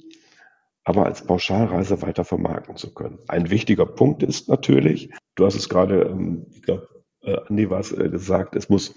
[0.85, 3.19] aber als Pauschalreise weiter vermarkten zu können.
[3.27, 6.89] Ein wichtiger Punkt ist natürlich, du hast es gerade, ähm, ich glaube,
[7.23, 8.95] äh, Andi war es äh, gesagt, es muss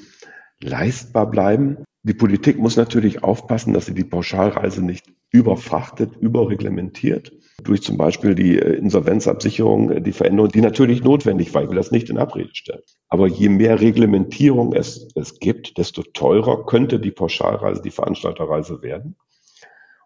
[0.62, 1.78] leistbar bleiben.
[2.04, 7.34] Die Politik muss natürlich aufpassen, dass sie die Pauschalreise nicht überfrachtet, überreglementiert.
[7.64, 11.64] Durch zum Beispiel die äh, Insolvenzabsicherung, äh, die Veränderung, die natürlich notwendig war.
[11.64, 12.82] Ich will das nicht in Abrede stellen.
[13.10, 19.16] Aber je mehr Reglementierung es, es gibt, desto teurer könnte die Pauschalreise, die Veranstalterreise werden.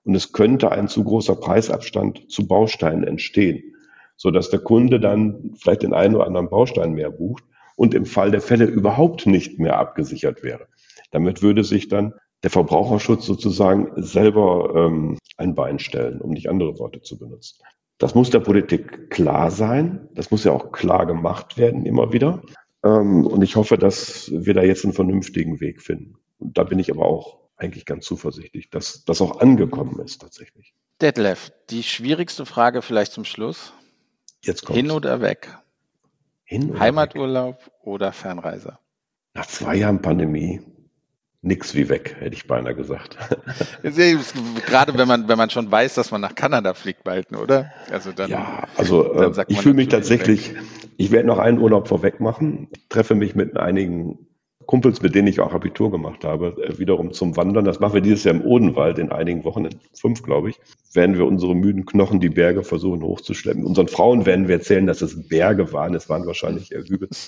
[0.04, 3.76] Und es könnte ein zu großer Preisabstand zu Bausteinen entstehen,
[4.16, 7.44] so dass der Kunde dann vielleicht den einen oder anderen Baustein mehr bucht
[7.82, 10.68] und im Fall der Fälle überhaupt nicht mehr abgesichert wäre.
[11.10, 12.14] Damit würde sich dann
[12.44, 17.64] der Verbraucherschutz sozusagen selber ähm, ein Bein stellen, um nicht andere Worte zu benutzen.
[17.98, 20.08] Das muss der Politik klar sein.
[20.14, 22.44] Das muss ja auch klar gemacht werden, immer wieder.
[22.84, 26.18] Ähm, und ich hoffe, dass wir da jetzt einen vernünftigen Weg finden.
[26.38, 30.76] Und da bin ich aber auch eigentlich ganz zuversichtlich, dass das auch angekommen ist tatsächlich.
[31.02, 33.74] Detlef, die schwierigste Frage vielleicht zum Schluss.
[34.44, 35.50] Jetzt kommt Hin oder weg?
[36.52, 37.72] Hin Heimaturlaub weg?
[37.84, 38.78] oder Fernreise?
[39.34, 40.60] Nach zwei Jahren Pandemie
[41.42, 43.18] nix wie weg, hätte ich beinahe gesagt.
[43.84, 47.72] Gerade wenn man, wenn man schon weiß, dass man nach Kanada fliegt bald, oder?
[47.90, 50.62] Also dann, ja, also dann äh, ich fühle mich tatsächlich, weg.
[50.98, 54.28] ich werde noch einen Urlaub vorweg machen, treffe mich mit einigen
[54.72, 57.66] Kumpels, mit denen ich auch Abitur gemacht habe, äh, wiederum zum Wandern.
[57.66, 60.62] Das machen wir dieses Jahr im Odenwald in einigen Wochen, in fünf, glaube ich,
[60.94, 63.66] werden wir unsere müden Knochen die Berge versuchen hochzuschleppen.
[63.66, 65.94] Unseren Frauen werden wir erzählen, dass es Berge waren.
[65.94, 67.10] Es waren wahrscheinlich eher Hügel.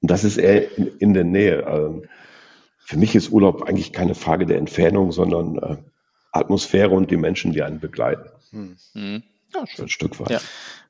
[0.00, 1.64] Und das ist eher in, in der Nähe.
[1.64, 2.02] Also
[2.80, 5.76] für mich ist Urlaub eigentlich keine Frage der Entfernung, sondern äh,
[6.32, 8.28] Atmosphäre und die Menschen, die einen begleiten.
[8.50, 9.22] Hm.
[9.54, 9.84] Ja, schön.
[9.84, 10.30] Ein Stück weit.
[10.30, 10.40] Ja.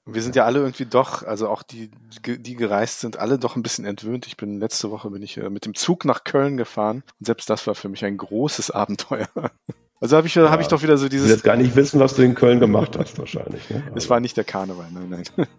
[0.05, 1.91] Wir sind ja alle irgendwie doch, also auch die,
[2.27, 4.27] die gereist sind, alle doch ein bisschen entwöhnt.
[4.27, 7.49] Ich bin letzte Woche bin ich äh, mit dem Zug nach Köln gefahren und selbst
[7.49, 9.29] das war für mich ein großes Abenteuer.
[10.03, 11.27] Also habe ich, ja, hab ich doch wieder so dieses.
[11.27, 13.71] Du willst gar nicht wissen, was du in Köln gemacht hast, wahrscheinlich.
[13.71, 13.85] Ne?
[13.95, 15.47] Es war nicht der Karneval, nein, nein.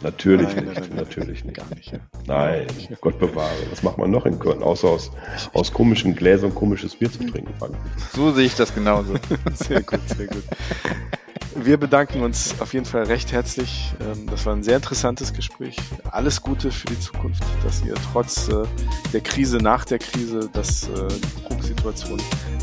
[0.00, 1.56] Natürlich nein, nicht, nein, nein, natürlich nicht.
[1.56, 1.98] Gar nicht, ja.
[2.24, 2.68] Nein,
[3.00, 3.50] Gott bewahre.
[3.72, 5.10] Was macht man noch in Köln, außer aus,
[5.54, 7.52] aus komischen Gläsern komisches Bier zu trinken?
[8.12, 9.14] So sehe ich das genauso.
[9.54, 10.44] sehr gut, sehr gut.
[11.56, 13.92] Wir bedanken uns auf jeden Fall recht herzlich.
[14.00, 15.76] Ähm, das war ein sehr interessantes Gespräch.
[16.10, 18.64] Alles Gute für die Zukunft, dass ihr trotz äh,
[19.12, 22.20] der Krise nach der Krise, dass äh, die Drucksituation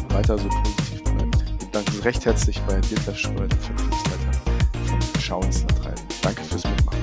[0.09, 1.39] weiter so positiv bleibt.
[1.59, 4.33] Wir bedanken uns recht herzlich bei Dieter Schröder, Vertriebsleiter
[4.85, 6.05] von Schauenslandreisen.
[6.21, 6.99] Danke fürs Mitmachen.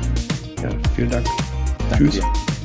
[0.63, 1.27] Ja, vielen Dank.
[1.89, 2.15] Danke Tschüss.
[2.17, 2.58] Dir.